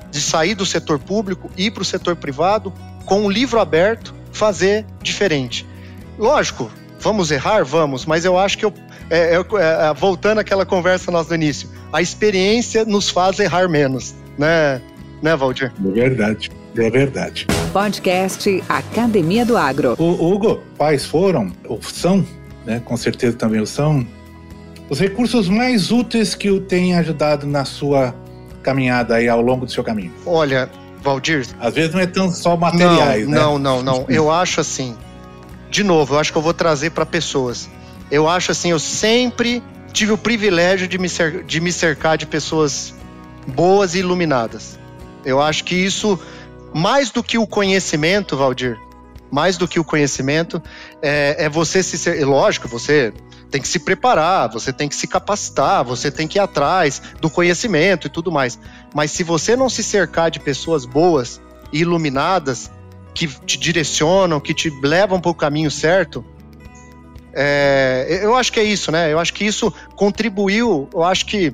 de 0.10 0.22
sair 0.22 0.56
do 0.56 0.66
setor 0.66 0.98
público 0.98 1.52
e 1.58 1.66
ir 1.66 1.72
para 1.72 1.82
o 1.82 1.86
setor 1.86 2.16
privado 2.16 2.72
com 3.06 3.26
um 3.26 3.30
livro 3.30 3.60
aberto, 3.60 4.14
fazer 4.32 4.86
diferente. 5.02 5.66
Lógico, 6.18 6.72
vamos 7.00 7.32
errar, 7.32 7.64
vamos, 7.64 8.06
mas 8.06 8.26
eu 8.26 8.38
acho 8.38 8.58
que 8.58 8.66
eu 8.66 8.74
é, 9.10 9.36
é, 9.36 9.38
é, 9.38 9.94
voltando 9.94 10.40
àquela 10.40 10.66
conversa 10.66 11.12
nossa 11.12 11.30
do 11.30 11.36
início, 11.36 11.70
a 11.94 12.02
experiência 12.02 12.86
nos 12.86 13.10
faz 13.10 13.40
errar 13.40 13.70
menos, 13.70 14.16
né, 14.38 14.82
né, 15.22 15.36
Valdir? 15.36 15.72
É 15.80 15.92
verdade. 15.92 16.52
É 16.78 16.90
verdade. 16.90 17.48
Podcast 17.72 18.62
Academia 18.68 19.46
do 19.46 19.56
Agro. 19.56 19.96
O, 19.98 20.34
Hugo, 20.34 20.62
quais 20.78 21.06
foram, 21.06 21.54
ou 21.70 21.82
são, 21.82 22.26
né, 22.66 22.82
com 22.84 22.98
certeza 22.98 23.38
também 23.38 23.62
o 23.62 23.68
são, 23.68 24.06
os 24.90 25.00
recursos 25.00 25.48
mais 25.48 25.90
úteis 25.92 26.36
que 26.36 26.50
o 26.50 26.60
têm 26.60 26.96
ajudado 26.96 27.48
na 27.48 27.64
sua 27.64 28.14
caminhada 28.62 29.16
aí 29.16 29.30
ao 29.30 29.42
longo 29.42 29.66
do 29.66 29.72
seu 29.72 29.84
caminho? 29.86 30.12
Olha, 30.26 30.70
Valdir. 31.02 31.46
Às 31.60 31.74
vezes 31.74 31.94
não 31.94 32.02
é 32.02 32.08
tão 32.08 32.30
só 32.32 32.58
materiais, 32.58 33.26
não, 33.26 33.32
né? 33.32 33.40
Não, 33.40 33.60
não, 33.60 33.84
não. 33.84 34.06
Eu 34.10 34.30
acho 34.30 34.60
assim. 34.60 34.98
De 35.76 35.84
novo, 35.84 36.16
eu 36.16 36.20
acho 36.20 36.32
que 36.32 36.38
eu 36.38 36.42
vou 36.42 36.54
trazer 36.54 36.92
para 36.92 37.06
pessoas. 37.06 37.70
Eu 38.10 38.30
acho 38.30 38.50
assim, 38.50 38.72
eu 38.72 38.80
sempre 38.80 39.62
tive 39.92 40.14
o 40.14 40.18
privilégio 40.18 40.88
de 40.88 40.98
me, 40.98 41.10
cer 41.10 41.44
de 41.44 41.60
me 41.60 41.70
cercar 41.70 42.18
de 42.18 42.26
pessoas 42.26 42.94
boas 43.46 43.94
e 43.94 43.98
iluminadas. 43.98 44.80
Eu 45.26 45.42
acho 45.42 45.66
que 45.66 45.76
isso 45.76 46.18
mais 46.74 47.12
do 47.12 47.22
que 47.22 47.38
o 47.38 47.46
conhecimento, 47.46 48.38
Valdir, 48.38 48.80
mais 49.30 49.58
do 49.58 49.68
que 49.68 49.78
o 49.78 49.84
conhecimento, 49.84 50.64
é, 51.02 51.36
é 51.40 51.50
você 51.50 51.84
se. 51.84 52.24
Lógico, 52.24 52.70
você 52.70 53.12
tem 53.52 53.62
que 53.62 53.68
se 53.68 53.80
preparar, 53.80 54.50
você 54.50 54.72
tem 54.72 54.88
que 54.88 54.96
se 54.96 55.08
capacitar, 55.08 55.84
você 55.84 56.10
tem 56.10 56.26
que 56.26 56.38
ir 56.38 56.42
atrás 56.42 57.02
do 57.20 57.30
conhecimento 57.30 58.08
e 58.08 58.10
tudo 58.10 58.32
mais. 58.32 58.58
Mas 58.94 59.12
se 59.12 59.24
você 59.24 59.58
não 59.58 59.70
se 59.70 59.84
cercar 59.84 60.32
de 60.32 60.40
pessoas 60.40 60.86
boas 60.86 61.42
e 61.74 61.80
iluminadas, 61.80 62.72
que 63.16 63.28
te 63.28 63.58
direcionam, 63.58 64.40
que 64.40 64.54
te 64.54 64.70
levam 64.84 65.20
para 65.20 65.32
o 65.32 65.34
caminho 65.34 65.72
certo, 65.72 66.24
é, 67.34 68.22
eu 68.22 68.36
acho 68.36 68.52
que 68.52 68.60
é 68.60 68.64
isso, 68.64 68.92
né? 68.92 69.12
Eu 69.12 69.20
acho 69.20 69.34
que 69.34 69.46
isso 69.46 69.74
contribuiu, 69.96 70.88
eu 70.94 71.04
acho 71.04 71.26
que, 71.26 71.54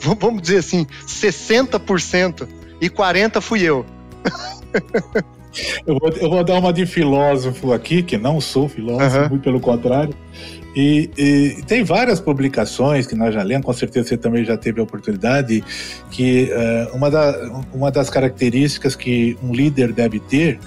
vamos 0.00 0.42
dizer 0.42 0.58
assim, 0.58 0.86
60% 1.06 2.48
e 2.80 2.90
40% 2.90 3.40
fui 3.40 3.62
eu. 3.62 3.86
eu, 5.86 5.98
vou, 5.98 6.10
eu 6.10 6.30
vou 6.30 6.44
dar 6.44 6.58
uma 6.58 6.72
de 6.72 6.84
filósofo 6.84 7.72
aqui, 7.72 8.02
que 8.02 8.18
não 8.18 8.40
sou 8.40 8.68
filósofo, 8.68 9.18
uhum. 9.18 9.28
muito 9.28 9.42
pelo 9.42 9.60
contrário. 9.60 10.14
E, 10.74 11.10
e, 11.18 11.62
tem 11.66 11.82
várias 11.82 12.18
publicações 12.18 13.06
que 13.06 13.14
nós 13.14 13.34
já 13.34 13.42
lemos, 13.42 13.66
com 13.66 13.72
certeza 13.74 14.08
você 14.08 14.16
também 14.16 14.44
já 14.44 14.56
teve 14.56 14.80
a 14.80 14.82
oportunidade, 14.82 15.62
que 16.10 16.50
uh, 16.50 16.96
uma, 16.96 17.10
da, 17.10 17.62
uma 17.74 17.90
das 17.90 18.08
características 18.08 18.96
que 18.96 19.36
um 19.42 19.52
líder 19.52 19.92
deve 19.92 20.18
ter 20.18 20.58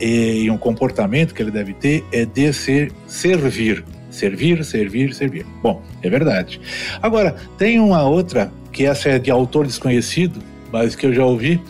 e, 0.00 0.44
e 0.44 0.50
um 0.50 0.56
comportamento 0.56 1.34
que 1.34 1.42
ele 1.42 1.50
deve 1.50 1.74
ter 1.74 2.04
é 2.12 2.24
de 2.24 2.52
ser, 2.52 2.92
servir. 3.06 3.84
Servir, 4.10 4.64
servir, 4.64 5.14
servir. 5.14 5.46
Bom, 5.62 5.82
é 6.02 6.10
verdade. 6.10 6.60
Agora, 7.00 7.36
tem 7.56 7.78
uma 7.78 8.02
outra, 8.02 8.52
que 8.72 8.84
essa 8.84 9.10
é 9.10 9.18
de 9.18 9.30
autor 9.30 9.66
desconhecido, 9.66 10.40
mas 10.72 10.96
que 10.96 11.06
eu 11.06 11.12
já 11.12 11.24
ouvi, 11.24 11.60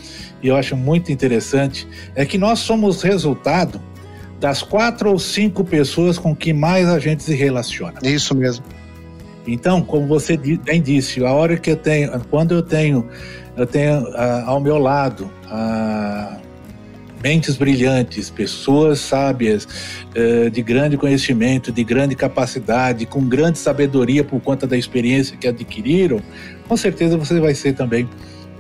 e 0.43 0.49
eu 0.49 0.57
acho 0.57 0.77
muito 0.77 1.13
interessante, 1.13 1.87
é 2.15 2.25
que 2.25 2.39
nós 2.39 2.61
somos 2.61 3.03
resultado 3.03 3.81
das 4.41 4.63
quatro 4.63 5.11
ou 5.11 5.19
cinco 5.19 5.63
pessoas 5.63 6.19
com 6.19 6.35
que 6.35 6.53
mais 6.53 6.89
a 6.89 6.99
gente 6.99 7.23
se 7.23 7.35
relaciona. 7.35 7.99
Isso 8.03 8.35
mesmo. 8.35 8.65
Então, 9.47 9.83
como 9.83 10.07
você 10.07 10.37
bem 10.37 10.81
disse, 10.81 11.25
a 11.25 11.33
hora 11.33 11.57
que 11.59 11.71
eu 11.71 11.77
tenho, 11.77 12.19
quando 12.31 12.55
eu 12.55 12.63
tenho, 12.63 13.07
eu 13.57 13.67
tenho 13.67 14.03
uh, 14.03 14.45
ao 14.47 14.61
meu 14.61 14.79
lado 14.79 15.31
uh, 15.47 16.41
mentes 17.23 17.57
brilhantes, 17.57 18.31
pessoas 18.31 19.01
sábias, 19.01 19.67
uh, 20.17 20.51
de 20.51 20.63
grande 20.63 20.97
conhecimento, 20.97 21.71
de 21.71 21.85
grande 21.85 22.15
capacidade, 22.15 23.07
com 23.07 23.23
grande 23.27 23.59
sabedoria 23.59 24.25
por 24.25 24.41
conta 24.41 24.67
da 24.67 24.77
experiência 24.77 25.37
que 25.37 25.47
adquiriram, 25.47 26.21
com 26.69 26.77
certeza 26.77 27.17
você 27.17 27.41
vai 27.41 27.55
ser 27.55 27.75
também 27.75 28.09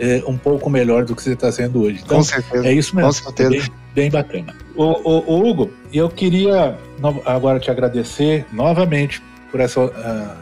é, 0.00 0.22
um 0.26 0.36
pouco 0.36 0.70
melhor 0.70 1.04
do 1.04 1.14
que 1.14 1.22
você 1.22 1.34
está 1.34 1.52
sendo 1.52 1.82
hoje. 1.82 2.00
Então, 2.02 2.16
Com 2.16 2.22
certeza. 2.24 2.66
É 2.66 2.72
isso 2.72 2.96
mesmo. 2.96 3.08
Com 3.08 3.12
certeza. 3.12 3.50
bem, 3.50 3.62
bem, 3.94 4.10
bacana. 4.10 4.56
O, 4.74 4.84
o, 4.84 5.48
Hugo, 5.48 5.70
eu 5.92 6.08
queria 6.08 6.76
agora 7.26 7.60
te 7.60 7.70
agradecer 7.70 8.46
novamente 8.50 9.22
por 9.50 9.60
essa, 9.60 9.80
uh, 9.84 9.90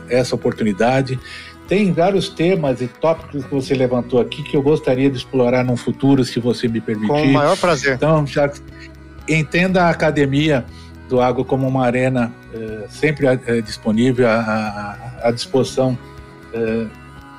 essa 0.09 0.35
oportunidade. 0.35 1.19
Tem 1.69 1.93
vários 1.93 2.31
temas 2.31 2.81
e 2.81 2.89
tópicos 2.89 3.45
que 3.45 3.55
você 3.55 3.75
levantou 3.75 4.19
aqui 4.21 4.43
que 4.43 4.57
eu 4.57 4.63
gostaria 4.63 5.11
de 5.11 5.19
explorar 5.19 5.63
no 5.63 5.77
futuro, 5.77 6.25
se 6.25 6.41
você 6.41 6.67
me 6.67 6.81
permitir. 6.81 7.09
Com 7.09 7.23
o 7.23 7.33
maior 7.33 7.59
prazer. 7.59 7.95
Então, 7.95 8.27
já 8.27 8.51
entenda 9.29 9.85
a 9.85 9.91
academia 9.91 10.65
do 11.11 11.21
Água 11.21 11.45
como 11.45 11.69
uma 11.69 11.85
arena 11.85 12.33
uh, 12.55 12.91
sempre 12.91 13.27
uh, 13.27 13.63
disponível 13.63 14.27
à, 14.29 15.31
disposição 15.33 15.97
uh, 16.55 16.89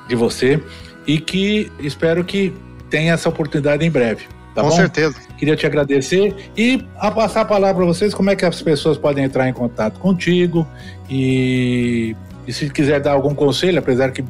de 0.08 0.14
você 0.14 0.62
e 1.06 1.18
que 1.18 1.70
espero 1.80 2.24
que 2.24 2.54
tenha 2.88 3.14
essa 3.14 3.28
oportunidade 3.28 3.84
em 3.84 3.90
breve. 3.90 4.26
Tá 4.54 4.62
Com 4.62 4.68
bom? 4.68 4.76
certeza. 4.76 5.16
Queria 5.38 5.56
te 5.56 5.66
agradecer 5.66 6.34
e 6.56 6.84
a 6.98 7.10
passar 7.10 7.42
a 7.42 7.44
palavra 7.44 7.76
para 7.76 7.86
vocês, 7.86 8.12
como 8.12 8.30
é 8.30 8.36
que 8.36 8.44
as 8.44 8.60
pessoas 8.62 8.98
podem 8.98 9.24
entrar 9.24 9.48
em 9.48 9.52
contato 9.52 9.98
contigo 10.00 10.66
e, 11.08 12.16
e 12.46 12.52
se 12.52 12.68
quiser 12.70 13.00
dar 13.00 13.12
algum 13.12 13.34
conselho, 13.34 13.78
apesar 13.78 14.10
que 14.10 14.24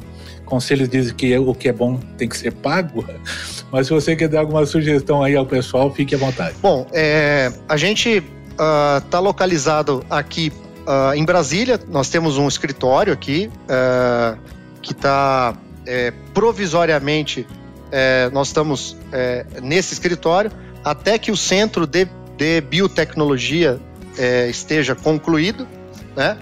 conselhos 0.45 0.89
dizem 0.89 1.13
que 1.15 1.37
o 1.37 1.53
que 1.53 1.69
é 1.69 1.73
bom 1.73 1.99
tem 2.17 2.27
que 2.27 2.37
ser 2.37 2.51
pago, 2.51 3.05
mas 3.71 3.87
se 3.87 3.93
você 3.93 4.15
quer 4.15 4.27
dar 4.27 4.41
alguma 4.41 4.65
sugestão 4.65 5.23
aí 5.23 5.35
ao 5.35 5.45
pessoal, 5.45 5.93
fique 5.93 6.15
à 6.15 6.17
vontade. 6.17 6.55
Bom, 6.61 6.87
é, 6.91 7.51
a 7.67 7.77
gente 7.77 8.23
está 8.51 9.19
uh, 9.19 9.23
localizado 9.23 10.05
aqui 10.09 10.51
uh, 10.85 11.15
em 11.15 11.23
Brasília, 11.23 11.79
nós 11.87 12.09
temos 12.09 12.37
um 12.37 12.47
escritório 12.47 13.13
aqui 13.13 13.49
uh, 13.63 14.37
que 14.81 14.91
está 14.91 15.55
é, 15.85 16.11
provisoriamente 16.33 17.47
é, 17.91 18.29
nós 18.31 18.47
estamos 18.47 18.95
é, 19.11 19.45
nesse 19.61 19.93
escritório 19.93 20.51
até 20.83 21.17
que 21.17 21.29
o 21.29 21.37
centro 21.37 21.85
de, 21.85 22.07
de 22.37 22.61
biotecnologia 22.61 23.79
é, 24.17 24.49
esteja 24.49 24.95
concluído, 24.95 25.67
né? 26.15 26.37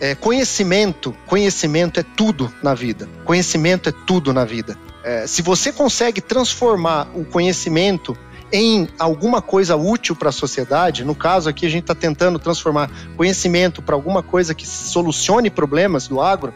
é, 0.00 0.14
conhecimento, 0.14 1.12
conhecimento 1.26 1.98
é 1.98 2.04
tudo 2.16 2.52
na 2.62 2.72
vida. 2.72 3.08
Conhecimento 3.24 3.88
é 3.88 3.92
tudo 4.06 4.32
na 4.32 4.44
vida. 4.44 4.78
É, 5.04 5.26
se 5.26 5.42
você 5.42 5.70
consegue 5.70 6.22
transformar 6.22 7.08
o 7.14 7.26
conhecimento 7.26 8.16
em 8.50 8.88
alguma 8.98 9.42
coisa 9.42 9.76
útil 9.76 10.16
para 10.16 10.30
a 10.30 10.32
sociedade, 10.32 11.04
no 11.04 11.14
caso 11.14 11.50
aqui 11.50 11.66
a 11.66 11.68
gente 11.68 11.82
está 11.82 11.94
tentando 11.94 12.38
transformar 12.38 12.90
conhecimento 13.16 13.82
para 13.82 13.94
alguma 13.94 14.22
coisa 14.22 14.54
que 14.54 14.66
solucione 14.66 15.50
problemas 15.50 16.08
do 16.08 16.22
agro, 16.22 16.54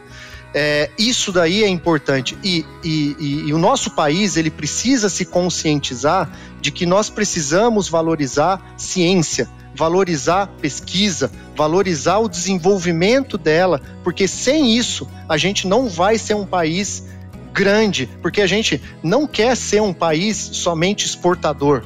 é, 0.53 0.89
isso 0.97 1.31
daí 1.31 1.63
é 1.63 1.67
importante. 1.67 2.37
E, 2.43 2.65
e, 2.83 3.15
e, 3.19 3.49
e, 3.49 3.53
o 3.53 3.59
nosso 3.59 3.91
país 3.91 4.35
ele 4.35 4.49
precisa 4.49 5.09
se 5.09 5.25
conscientizar 5.25 6.31
de 6.59 6.71
que 6.71 6.85
nós 6.85 7.09
precisamos 7.09 7.87
valorizar 7.87 8.73
ciência, 8.75 9.47
valorizar 9.75 10.47
pesquisa, 10.59 11.31
valorizar 11.55 12.17
o 12.17 12.27
desenvolvimento 12.27 13.37
dela, 13.37 13.79
porque 14.03 14.27
sem 14.27 14.75
isso 14.75 15.07
a 15.27 15.37
gente 15.37 15.67
não 15.67 15.87
vai 15.87 16.17
ser 16.17 16.33
um 16.33 16.45
país 16.45 17.03
grande, 17.53 18.09
porque 18.21 18.41
a 18.41 18.47
gente 18.47 18.81
não 19.03 19.27
quer 19.27 19.55
ser 19.55 19.81
um 19.81 19.93
país 19.93 20.37
somente 20.37 21.05
exportador 21.05 21.83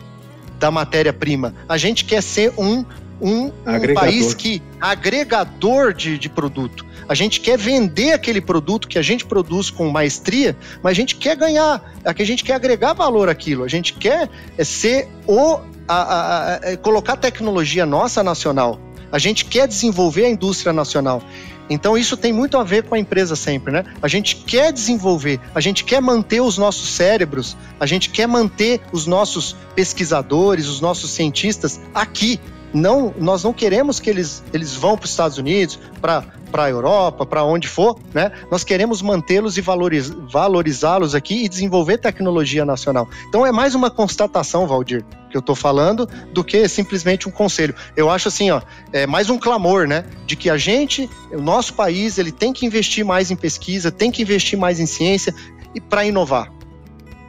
da 0.60 0.72
matéria-prima, 0.72 1.54
a 1.68 1.78
gente 1.78 2.06
quer 2.06 2.22
ser 2.22 2.54
um 2.58 2.86
um, 3.22 3.46
um 3.46 3.94
país 3.94 4.34
que 4.34 4.62
agregador 4.82 5.94
de, 5.94 6.18
de 6.18 6.28
produto. 6.28 6.86
A 7.08 7.16
gente 7.16 7.40
quer 7.40 7.58
vender 7.58 8.12
aquele 8.12 8.42
produto 8.42 8.88
que 8.88 8.98
a 8.98 9.02
gente 9.02 9.26
produz 9.26 9.70
com 9.70 9.90
maestria, 9.90 10.58
mas 10.82 10.92
a 10.92 10.94
gente 10.96 11.16
quer 11.16 11.36
ganhar, 11.36 11.94
a 12.04 12.24
gente 12.24 12.44
quer 12.44 12.54
agregar 12.54 12.94
valor 12.94 13.30
àquilo, 13.30 13.64
a 13.64 13.68
gente 13.68 13.94
quer 13.94 14.30
é, 14.58 14.64
ser 14.64 15.08
o 15.28 15.60
a, 15.88 15.96
a, 15.96 16.56
a, 16.56 16.60
é, 16.64 16.78
colocar 16.78 17.18
tecnologia 17.18 17.86
nossa 17.86 18.24
nacional. 18.24 18.80
A 19.12 19.20
gente 19.20 19.46
quer 19.46 19.68
desenvolver 19.68 20.26
a 20.26 20.30
indústria 20.30 20.74
nacional. 20.74 21.22
Então 21.70 21.98
isso 21.98 22.18
tem 22.18 22.34
muito 22.34 22.58
a 22.58 22.64
ver 22.64 22.84
com 22.84 22.96
a 22.96 23.00
empresa 23.00 23.36
sempre, 23.36 23.72
né? 23.72 23.86
A 24.02 24.08
gente 24.08 24.36
quer 24.36 24.72
desenvolver, 24.72 25.40
a 25.56 25.62
gente 25.62 25.84
quer 25.84 26.02
manter 26.02 26.42
os 26.42 26.58
nossos 26.58 26.90
cérebros, 26.90 27.56
a 27.80 27.86
gente 27.86 28.10
quer 28.10 28.28
manter 28.28 28.82
os 28.92 29.08
nossos 29.08 29.56
pesquisadores, 29.76 30.68
os 30.68 30.82
nossos 30.82 31.12
cientistas 31.12 31.80
aqui 31.94 32.40
não, 32.74 33.14
nós 33.18 33.44
não 33.44 33.54
queremos 33.54 34.00
que 34.00 34.10
eles, 34.10 34.44
eles 34.52 34.76
vão 34.76 34.98
para 34.98 35.06
os 35.06 35.12
Estados 35.12 35.38
Unidos, 35.38 35.80
para 36.02 36.26
a 36.52 36.70
Europa, 36.70 37.26
para 37.26 37.44
onde 37.44 37.68
for, 37.68 37.98
né? 38.14 38.32
Nós 38.50 38.64
queremos 38.64 39.02
mantê-los 39.02 39.58
e 39.58 39.62
valoriz, 39.62 40.10
valorizá-los 40.10 41.14
aqui 41.14 41.46
e 41.46 41.50
desenvolver 41.50 42.00
tecnologia 42.00 42.66
nacional. 42.66 43.08
Então 43.30 43.46
é 43.46 43.52
mais 43.52 43.76
uma 43.76 43.92
constatação, 43.92 44.66
Valdir, 44.66 45.06
que 45.30 45.38
eu 45.38 45.40
estou 45.40 45.56
falando, 45.56 46.08
do 46.34 46.44
que 46.44 46.68
simplesmente 46.68 47.28
um 47.30 47.32
conselho. 47.32 47.76
Eu 47.96 48.10
acho 48.10 48.28
assim, 48.28 48.50
ó, 48.50 48.62
é 48.92 49.06
mais 49.06 49.30
um 49.30 49.38
clamor, 49.38 49.88
né? 49.88 50.06
De 50.26 50.36
que 50.36 50.50
a 50.50 50.58
gente, 50.58 51.10
o 51.32 51.42
nosso 51.42 51.76
país, 51.76 52.18
ele 52.18 52.32
tem 52.32 52.52
que 52.52 52.66
investir 52.66 53.06
mais 53.06 53.30
em 53.30 53.36
pesquisa, 53.36 53.92
tem 53.92 54.12
que 54.12 54.22
investir 54.22 54.58
mais 54.58 54.80
em 54.80 54.86
ciência 54.86 55.34
e 55.76 55.80
para 55.80 56.06
inovar. 56.06 56.52